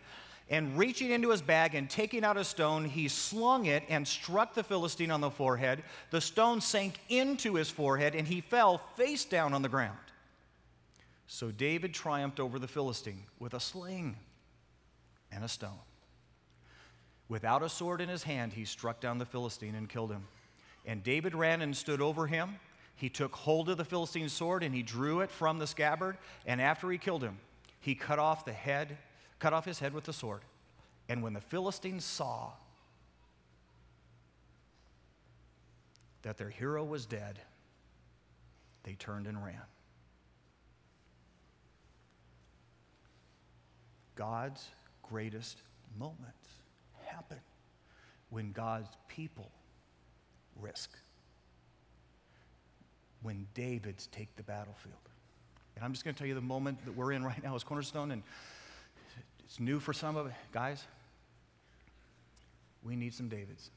And 0.49 0.79
reaching 0.79 1.11
into 1.11 1.31
his 1.31 1.43
bag 1.43 1.75
and 1.75 1.91
taking 1.91 2.25
out 2.25 2.37
a 2.37 2.45
stone, 2.45 2.85
he 2.85 3.09
slung 3.09 3.67
it 3.67 3.83
and 3.89 4.07
struck 4.07 4.55
the 4.55 4.63
Philistine 4.63 5.11
on 5.11 5.21
the 5.21 5.31
forehead. 5.31 5.83
The 6.11 6.21
stone 6.21 6.61
sank 6.61 6.99
into 7.09 7.57
his 7.57 7.69
forehead, 7.69 8.15
and 8.15 8.27
he 8.27 8.41
fell 8.41 8.79
face 8.97 9.25
down 9.25 9.53
on 9.53 9.63
the 9.63 9.69
ground. 9.69 9.99
So 11.27 11.51
David 11.51 11.93
triumphed 11.93 12.41
over 12.41 12.59
the 12.59 12.69
Philistine 12.69 13.25
with 13.39 13.55
a 13.55 13.61
sling 13.61 14.17
and 15.33 15.45
a 15.45 15.49
stone. 15.49 15.81
Without 17.29 17.65
a 17.65 17.69
sword 17.69 18.01
in 18.01 18.09
his 18.09 18.23
hand, 18.23 18.53
he 18.53 18.65
struck 18.65 19.01
down 19.01 19.19
the 19.19 19.27
Philistine 19.27 19.75
and 19.75 19.89
killed 19.89 20.13
him. 20.13 20.23
And 20.87 21.03
David 21.03 21.34
ran 21.34 21.62
and 21.62 21.76
stood 21.76 22.01
over 22.01 22.26
him. 22.26 22.57
He 22.95 23.09
took 23.09 23.34
hold 23.34 23.68
of 23.68 23.76
the 23.76 23.84
Philistine's 23.84 24.32
sword 24.32 24.62
and 24.62 24.74
he 24.74 24.82
drew 24.82 25.20
it 25.20 25.30
from 25.30 25.59
the 25.59 25.66
scabbard. 25.66 26.16
And 26.47 26.61
after 26.61 26.91
he 26.91 26.97
killed 26.97 27.22
him, 27.22 27.39
he 27.80 27.95
cut 27.95 28.18
off 28.18 28.45
the 28.45 28.53
head 28.53 28.97
cut 29.39 29.53
off 29.53 29.64
his 29.64 29.78
head 29.78 29.93
with 29.93 30.05
the 30.05 30.12
sword. 30.12 30.41
And 31.09 31.22
when 31.22 31.32
the 31.32 31.41
Philistines 31.41 32.05
saw 32.05 32.51
that 36.22 36.37
their 36.37 36.51
hero 36.51 36.84
was 36.84 37.07
dead, 37.07 37.39
they 38.82 38.95
turned 38.95 39.26
and 39.26 39.43
ran. 39.45 39.61
God's 44.14 44.66
greatest 45.03 45.61
moments 45.99 46.49
happen 47.05 47.39
when 48.30 48.53
God's 48.53 48.89
people 49.09 49.51
risk. 50.61 50.91
When 53.23 53.47
Davids 53.55 54.09
take 54.13 54.35
the 54.37 54.43
battlefield. 54.43 54.95
And 55.75 55.85
I'm 55.85 55.93
just 55.93 56.05
going 56.05 56.15
to 56.15 56.19
tell 56.19 56.29
you 56.29 56.35
the 56.35 56.41
moment 56.41 56.85
that 56.85 56.97
we're 56.97 57.13
in 57.13 57.25
right 57.25 57.43
now 57.43 57.55
is 57.55 57.65
Cornerstone, 57.65 58.11
and 58.11 58.23
it's 59.45 59.61
new 59.61 59.79
for 59.79 59.93
some 59.93 60.17
of 60.17 60.27
it. 60.27 60.33
Guys, 60.53 60.85
we 62.83 62.97
need 62.97 63.15
some 63.15 63.29
Davids. 63.29 63.71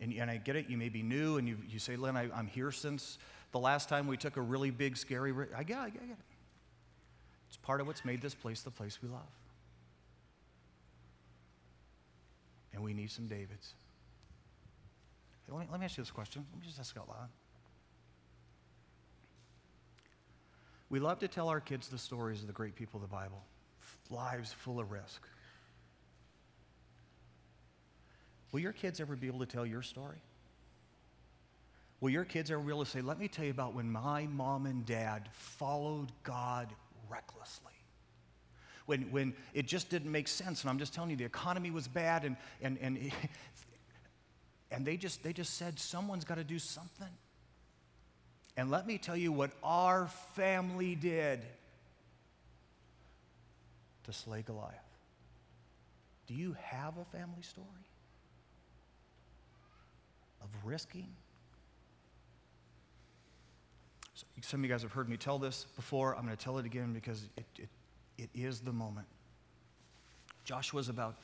And, 0.00 0.12
and 0.14 0.30
I 0.30 0.36
get 0.36 0.56
it, 0.56 0.68
you 0.68 0.76
may 0.76 0.88
be 0.88 1.02
new 1.02 1.38
and 1.38 1.48
you, 1.48 1.56
you 1.68 1.78
say, 1.78 1.96
Len, 1.96 2.16
I, 2.16 2.24
am 2.38 2.46
here 2.46 2.70
since 2.70 3.18
the 3.50 3.58
last 3.58 3.88
time 3.88 4.06
we 4.06 4.16
took 4.16 4.36
a 4.36 4.40
really 4.40 4.70
big, 4.70 4.96
scary. 4.96 5.32
I 5.56 5.62
get, 5.62 5.78
I 5.78 5.90
get, 5.90 6.02
I 6.02 6.06
get 6.06 6.12
it. 6.12 6.24
It's 7.48 7.56
part 7.56 7.80
of 7.80 7.86
what's 7.86 8.04
made 8.04 8.20
this 8.20 8.34
place 8.34 8.60
the 8.60 8.70
place 8.70 8.98
we 9.02 9.08
love. 9.08 9.22
And 12.72 12.82
we 12.82 12.92
need 12.92 13.10
some 13.10 13.26
Davids. 13.26 13.74
Let, 15.48 15.60
me, 15.60 15.66
let 15.70 15.80
me 15.80 15.86
ask 15.86 15.96
you 15.96 16.02
this 16.02 16.10
question. 16.10 16.44
Let 16.52 16.60
me 16.60 16.66
just 16.66 16.78
ask 16.78 16.96
out 16.96 17.08
loud. 17.08 17.28
We 20.90 21.00
love 21.00 21.18
to 21.20 21.28
tell 21.28 21.48
our 21.48 21.60
kids 21.60 21.88
the 21.88 21.98
stories 21.98 22.40
of 22.40 22.46
the 22.46 22.52
great 22.52 22.74
people 22.74 22.98
of 23.02 23.08
the 23.08 23.14
Bible, 23.14 23.42
lives 24.10 24.52
full 24.52 24.80
of 24.80 24.90
risk. 24.90 25.22
Will 28.52 28.60
your 28.60 28.72
kids 28.72 29.00
ever 29.00 29.14
be 29.14 29.26
able 29.26 29.40
to 29.40 29.46
tell 29.46 29.66
your 29.66 29.82
story? 29.82 30.16
Will 32.00 32.10
your 32.10 32.24
kids 32.24 32.50
ever 32.50 32.62
be 32.62 32.70
able 32.70 32.84
to 32.84 32.90
say, 32.90 33.00
Let 33.00 33.18
me 33.18 33.28
tell 33.28 33.44
you 33.44 33.50
about 33.50 33.74
when 33.74 33.90
my 33.90 34.26
mom 34.26 34.66
and 34.66 34.86
dad 34.86 35.28
followed 35.32 36.10
God 36.22 36.68
recklessly? 37.10 37.72
When, 38.86 39.10
when 39.10 39.34
it 39.52 39.66
just 39.66 39.90
didn't 39.90 40.10
make 40.10 40.28
sense, 40.28 40.62
and 40.62 40.70
I'm 40.70 40.78
just 40.78 40.94
telling 40.94 41.10
you, 41.10 41.16
the 41.16 41.24
economy 41.24 41.70
was 41.70 41.86
bad, 41.86 42.24
and, 42.24 42.36
and, 42.62 42.78
and, 42.80 42.98
and 44.70 44.84
they, 44.84 44.96
just, 44.96 45.22
they 45.22 45.32
just 45.32 45.54
said, 45.54 45.78
Someone's 45.78 46.24
got 46.24 46.36
to 46.36 46.44
do 46.44 46.58
something. 46.58 47.08
And 48.56 48.70
let 48.70 48.86
me 48.86 48.98
tell 48.98 49.16
you 49.16 49.30
what 49.30 49.52
our 49.62 50.08
family 50.34 50.96
did 50.96 51.40
to 54.04 54.12
slay 54.12 54.42
Goliath. 54.42 54.74
Do 56.26 56.34
you 56.34 56.56
have 56.60 56.98
a 56.98 57.04
family 57.16 57.42
story 57.42 57.66
of 60.42 60.48
risking? 60.64 61.08
Some 64.40 64.60
of 64.60 64.64
you 64.64 64.70
guys 64.70 64.82
have 64.82 64.92
heard 64.92 65.08
me 65.08 65.16
tell 65.16 65.38
this 65.38 65.66
before. 65.76 66.16
I'm 66.16 66.24
going 66.24 66.36
to 66.36 66.42
tell 66.42 66.58
it 66.58 66.66
again 66.66 66.92
because 66.92 67.28
it, 67.36 67.44
it, 67.56 67.68
it 68.18 68.30
is 68.34 68.60
the 68.60 68.72
moment. 68.72 69.06
Joshua's 70.44 70.88
about 70.88 71.16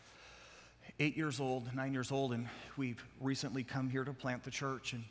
eight 0.98 1.16
years 1.16 1.40
old, 1.40 1.74
nine 1.74 1.92
years 1.92 2.12
old, 2.12 2.32
and 2.32 2.48
we've 2.76 3.04
recently 3.20 3.64
come 3.64 3.90
here 3.90 4.04
to 4.04 4.12
plant 4.12 4.44
the 4.44 4.50
church. 4.50 4.92
And 4.92 5.04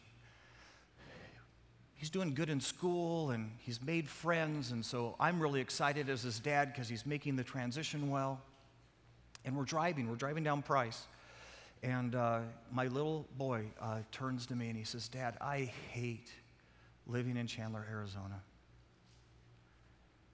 he's 1.95 2.09
doing 2.09 2.33
good 2.33 2.49
in 2.49 2.59
school 2.59 3.31
and 3.31 3.51
he's 3.59 3.81
made 3.81 4.09
friends. 4.09 4.71
And 4.71 4.85
so 4.85 5.15
I'm 5.19 5.39
really 5.39 5.61
excited 5.61 6.09
as 6.09 6.21
his 6.21 6.39
dad 6.39 6.73
because 6.73 6.89
he's 6.89 7.05
making 7.05 7.35
the 7.35 7.43
transition 7.43 8.09
well. 8.09 8.41
And 9.45 9.55
we're 9.55 9.65
driving, 9.65 10.09
we're 10.09 10.15
driving 10.15 10.43
down 10.43 10.61
Price. 10.61 11.07
And 11.81 12.15
uh, 12.15 12.39
my 12.71 12.87
little 12.87 13.27
boy 13.37 13.65
uh, 13.81 13.99
turns 14.11 14.45
to 14.47 14.55
me 14.55 14.69
and 14.69 14.77
he 14.77 14.85
says, 14.85 15.09
Dad, 15.09 15.37
I 15.41 15.71
hate 15.91 16.31
living 17.07 17.35
in 17.35 17.47
Chandler, 17.47 17.85
Arizona. 17.89 18.41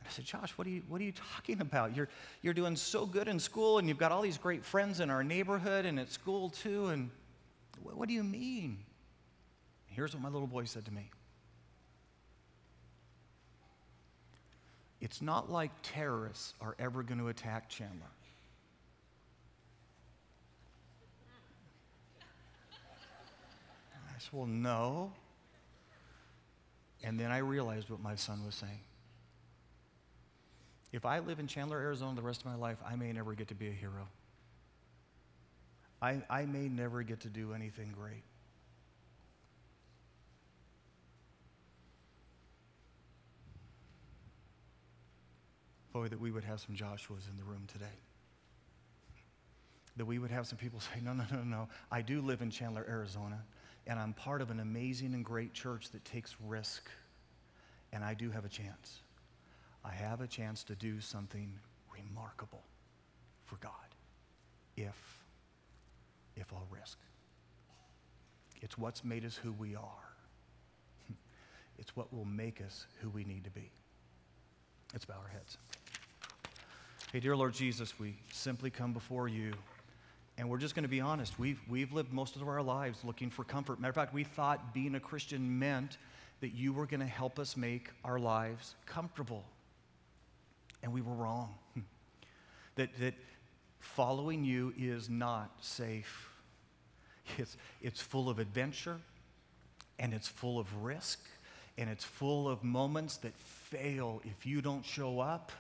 I 0.10 0.12
said, 0.12 0.26
Josh, 0.26 0.58
what 0.58 0.66
are 0.66 0.72
you, 0.72 0.82
what 0.88 1.00
are 1.00 1.04
you 1.04 1.12
talking 1.12 1.62
about? 1.62 1.96
You're, 1.96 2.10
you're 2.42 2.56
doing 2.56 2.76
so 2.76 3.06
good 3.06 3.28
in 3.28 3.40
school 3.40 3.78
and 3.78 3.88
you've 3.88 4.00
got 4.00 4.12
all 4.12 4.24
these 4.24 4.40
great 4.40 4.66
friends 4.66 5.02
in 5.02 5.12
our 5.12 5.24
neighborhood 5.24 5.86
and 5.86 6.00
at 6.00 6.12
school 6.12 6.50
too. 6.50 6.88
And 6.88 7.12
what, 7.84 7.96
what 7.96 8.08
do 8.08 8.16
you 8.16 8.24
mean? 8.24 8.80
Here's 9.86 10.16
what 10.16 10.24
my 10.24 10.30
little 10.30 10.48
boy 10.48 10.64
said 10.64 10.86
to 10.86 10.92
me 10.92 11.12
It's 15.00 15.22
not 15.22 15.52
like 15.52 15.70
terrorists 15.84 16.56
are 16.60 16.76
ever 16.80 17.04
going 17.04 17.20
to 17.20 17.28
attack 17.28 17.70
Chandler. 17.70 18.08
I 22.72 24.18
said, 24.18 24.30
Well, 24.34 24.48
no. 24.48 25.14
And 27.04 27.20
then 27.20 27.30
I 27.30 27.38
realized 27.38 27.92
what 27.92 28.02
my 28.02 28.16
son 28.16 28.44
was 28.44 28.56
saying. 28.56 28.80
If 30.92 31.06
I 31.06 31.20
live 31.20 31.40
in 31.40 31.48
Chandler, 31.48 31.78
Arizona 31.78 32.16
the 32.16 32.22
rest 32.22 32.42
of 32.42 32.48
my 32.48 32.56
life, 32.56 32.78
I 32.86 32.96
may 32.96 33.12
never 33.12 33.34
get 33.34 33.48
to 33.50 33.56
be 33.56 33.68
a 33.68 33.72
hero. 33.72 34.08
I, 36.02 36.22
I 36.30 36.46
may 36.46 36.68
never 36.68 37.04
get 37.04 37.20
to 37.22 37.30
do 37.30 37.54
anything 37.54 37.94
great. 37.98 38.24
Boy, 45.94 46.08
that 46.08 46.20
we 46.20 46.32
would 46.32 46.44
have 46.44 46.60
some 46.60 46.76
Joshuas 46.76 47.30
in 47.30 47.38
the 47.38 47.44
room 47.44 47.64
today. 47.68 47.86
That 49.98 50.06
we 50.06 50.18
would 50.18 50.32
have 50.32 50.48
some 50.48 50.58
people 50.58 50.80
say, 50.94 51.02
no, 51.04 51.14
no, 51.14 51.26
no, 51.32 51.44
no. 51.44 51.68
I 51.92 52.02
do 52.02 52.22
live 52.22 52.42
in 52.42 52.50
Chandler, 52.50 52.86
Arizona, 52.88 53.44
and 53.86 54.00
I'm 54.00 54.14
part 54.14 54.42
of 54.42 54.50
an 54.50 54.60
amazing 54.60 55.14
and 55.14 55.26
great 55.26 55.54
church 55.54 55.90
that 55.92 56.06
takes 56.06 56.36
risk, 56.48 56.90
and 57.92 58.04
I 58.04 58.14
do 58.14 58.32
have 58.32 58.46
a 58.46 58.50
chance. 58.50 59.02
I 59.84 59.92
have 59.92 60.22
a 60.22 60.28
chance 60.28 60.64
to 60.66 60.76
do 60.76 61.00
something 61.02 61.54
remarkable 61.94 62.64
for 63.46 63.56
God 63.58 63.72
if, 64.76 65.24
if 66.36 66.52
I'll 66.54 66.68
risk. 66.70 66.98
It's 68.62 68.78
what's 68.78 69.04
made 69.04 69.26
us 69.26 69.36
who 69.36 69.52
we 69.54 69.76
are. 69.76 69.84
It's 71.78 71.96
what 71.96 72.14
will 72.14 72.26
make 72.26 72.60
us 72.60 72.88
who 73.02 73.10
we 73.10 73.24
need 73.24 73.46
to 73.46 73.50
be. 73.50 73.72
Let's 74.92 75.06
bow 75.06 75.16
our 75.22 75.30
heads. 75.30 75.58
Hey, 77.14 77.22
dear 77.22 77.38
Lord 77.38 77.54
Jesus, 77.54 77.98
we 77.98 78.18
simply 78.34 78.70
come 78.70 78.92
before 78.92 79.30
you. 79.30 79.54
And 80.38 80.50
we're 80.50 80.58
just 80.58 80.76
going 80.76 80.84
to 80.84 80.90
be 80.90 81.02
honest. 81.02 81.40
We've, 81.40 81.60
we've 81.70 81.92
lived 81.94 82.12
most 82.12 82.36
of 82.36 82.48
our 82.48 82.62
lives 82.62 83.00
looking 83.04 83.30
for 83.30 83.44
comfort. 83.44 83.80
Matter 83.80 83.90
of 83.90 83.96
fact, 83.96 84.14
we 84.14 84.24
thought 84.24 84.74
being 84.74 84.96
a 84.96 85.00
Christian 85.00 85.58
meant 85.58 85.98
that 86.42 86.50
you 86.50 86.74
were 86.74 86.86
going 86.86 87.00
to 87.00 87.06
help 87.06 87.40
us 87.40 87.58
make 87.58 87.90
our 88.04 88.20
lives 88.20 88.76
comfortable. 88.86 89.44
And 90.84 90.94
we 90.94 91.02
were 91.02 91.14
wrong. 91.14 91.54
that, 92.76 92.90
that 93.00 93.14
following 93.80 94.44
you 94.44 94.74
is 94.78 95.10
not 95.10 95.52
safe. 95.62 96.30
It's, 97.38 97.58
it's 97.82 98.02
full 98.02 98.30
of 98.30 98.40
adventure, 98.40 98.98
and 100.00 100.14
it's 100.14 100.28
full 100.28 100.60
of 100.60 100.84
risk, 100.84 101.20
and 101.78 101.90
it's 101.90 102.04
full 102.04 102.50
of 102.50 102.64
moments 102.64 103.18
that 103.18 103.36
fail 103.38 104.22
if 104.24 104.46
you 104.46 104.62
don't 104.62 104.86
show 104.86 105.20
up. 105.20 105.52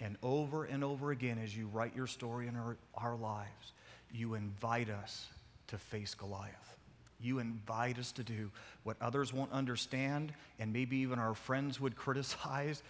And 0.00 0.16
over 0.22 0.64
and 0.64 0.84
over 0.84 1.10
again, 1.10 1.38
as 1.42 1.56
you 1.56 1.66
write 1.66 1.94
your 1.96 2.06
story 2.06 2.46
in 2.46 2.54
our, 2.56 2.76
our 2.94 3.16
lives, 3.16 3.72
you 4.12 4.34
invite 4.34 4.88
us 4.88 5.26
to 5.66 5.76
face 5.76 6.14
Goliath. 6.14 6.77
You 7.20 7.38
invite 7.38 7.98
us 7.98 8.12
to 8.12 8.22
do 8.22 8.50
what 8.84 8.96
others 9.00 9.32
won't 9.32 9.52
understand 9.52 10.32
and 10.58 10.72
maybe 10.72 10.98
even 10.98 11.18
our 11.18 11.34
friends 11.34 11.80
would 11.80 11.96
criticize, 12.04 12.82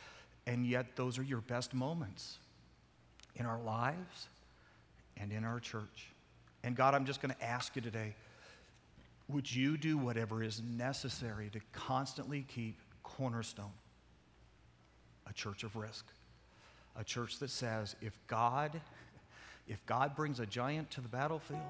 and 0.47 0.67
yet 0.67 0.97
those 0.97 1.19
are 1.19 1.23
your 1.23 1.41
best 1.41 1.75
moments 1.75 2.39
in 3.37 3.47
our 3.47 3.61
lives 3.63 4.29
and 5.17 5.33
in 5.33 5.45
our 5.45 5.61
church. 5.61 6.09
And 6.65 6.77
God, 6.77 6.95
I'm 6.95 7.05
just 7.05 7.23
going 7.23 7.35
to 7.35 7.45
ask 7.45 7.75
you 7.77 7.83
today 7.83 8.15
would 9.29 9.55
you 9.55 9.77
do 9.77 9.99
whatever 9.99 10.43
is 10.43 10.63
necessary 10.63 11.51
to 11.53 11.61
constantly 11.75 12.47
keep 12.49 12.79
Cornerstone 13.03 13.73
a 15.29 15.33
church 15.35 15.65
of 15.65 15.77
risk? 15.77 16.07
a 16.99 17.05
church 17.05 17.39
that 17.39 17.51
says 17.51 17.97
if 18.03 18.19
God 18.27 18.81
if 19.69 19.85
God 19.85 20.17
brings 20.17 20.41
a 20.41 20.47
giant 20.47 20.91
to 20.93 21.03
the 21.03 21.09
battlefield, 21.09 21.61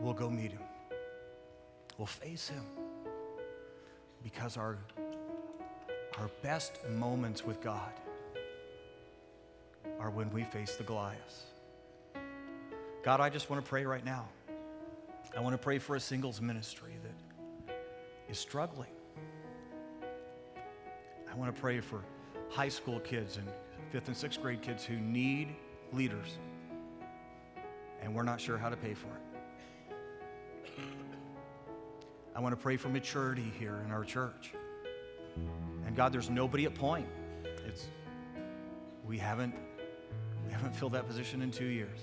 we'll 0.00 0.14
go 0.14 0.28
meet 0.28 0.52
him. 0.52 0.62
We'll 1.98 2.06
face 2.06 2.48
him. 2.48 2.64
Because 4.22 4.56
our 4.56 4.78
our 6.18 6.28
best 6.42 6.86
moments 6.90 7.44
with 7.44 7.60
God 7.62 7.92
are 9.98 10.10
when 10.10 10.30
we 10.30 10.44
face 10.44 10.76
the 10.76 10.84
Goliaths. 10.84 11.44
God, 13.02 13.20
I 13.20 13.30
just 13.30 13.48
want 13.48 13.64
to 13.64 13.68
pray 13.68 13.86
right 13.86 14.04
now. 14.04 14.28
I 15.36 15.40
want 15.40 15.54
to 15.54 15.58
pray 15.58 15.78
for 15.78 15.96
a 15.96 16.00
singles 16.00 16.40
ministry 16.40 16.96
that 17.02 17.74
is 18.28 18.38
struggling 18.38 18.90
I 21.30 21.36
want 21.36 21.54
to 21.54 21.60
pray 21.60 21.80
for 21.80 22.02
high 22.48 22.68
school 22.68 22.98
kids 23.00 23.36
and 23.36 23.46
fifth 23.90 24.08
and 24.08 24.16
sixth 24.16 24.42
grade 24.42 24.62
kids 24.62 24.84
who 24.84 24.96
need 24.96 25.54
leaders, 25.92 26.38
and 28.02 28.14
we're 28.14 28.24
not 28.24 28.40
sure 28.40 28.58
how 28.58 28.68
to 28.68 28.76
pay 28.76 28.94
for 28.94 29.06
it. 29.08 29.29
I 32.40 32.42
want 32.42 32.54
to 32.54 32.62
pray 32.62 32.78
for 32.78 32.88
maturity 32.88 33.52
here 33.58 33.82
in 33.84 33.92
our 33.92 34.02
church. 34.02 34.52
And 35.84 35.94
God, 35.94 36.10
there's 36.10 36.30
nobody 36.30 36.64
at 36.64 36.74
point. 36.74 37.06
It's 37.66 37.88
we 39.06 39.18
haven't 39.18 39.54
we 40.46 40.50
haven't 40.50 40.74
filled 40.74 40.92
that 40.92 41.06
position 41.06 41.42
in 41.42 41.50
two 41.50 41.66
years. 41.66 41.98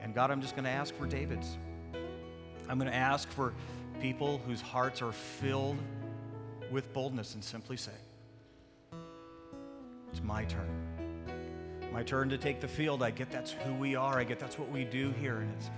And 0.00 0.14
God, 0.14 0.30
I'm 0.30 0.40
just 0.40 0.56
going 0.56 0.64
to 0.64 0.70
ask 0.70 0.94
for 0.94 1.04
David's. 1.04 1.58
I'm 2.66 2.78
going 2.78 2.90
to 2.90 2.96
ask 2.96 3.28
for 3.28 3.52
people 4.00 4.40
whose 4.46 4.62
hearts 4.62 5.02
are 5.02 5.12
filled 5.12 5.76
with 6.70 6.90
boldness 6.94 7.34
and 7.34 7.44
simply 7.44 7.76
say, 7.76 7.92
It's 10.10 10.22
my 10.22 10.46
turn. 10.46 11.28
My 11.92 12.02
turn 12.02 12.30
to 12.30 12.38
take 12.38 12.62
the 12.62 12.68
field. 12.68 13.02
I 13.02 13.10
get 13.10 13.30
that's 13.30 13.50
who 13.50 13.74
we 13.74 13.96
are. 13.96 14.18
I 14.18 14.24
get 14.24 14.38
that's 14.38 14.58
what 14.58 14.70
we 14.70 14.84
do 14.84 15.10
here, 15.20 15.40
and 15.40 15.52
it's 15.58 15.68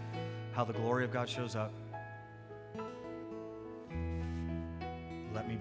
how 0.53 0.63
the 0.63 0.75
glory 0.75 1.03
of 1.03 1.11
God 1.11 1.29
shows 1.29 1.57
up. 1.57 1.73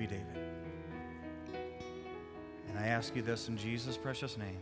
Be 0.04 0.08
David. 0.08 0.38
And 2.68 2.78
I 2.78 2.88
ask 2.88 3.16
you 3.16 3.22
this 3.22 3.48
in 3.48 3.56
Jesus' 3.56 3.96
precious 3.96 4.38
name. 4.38 4.60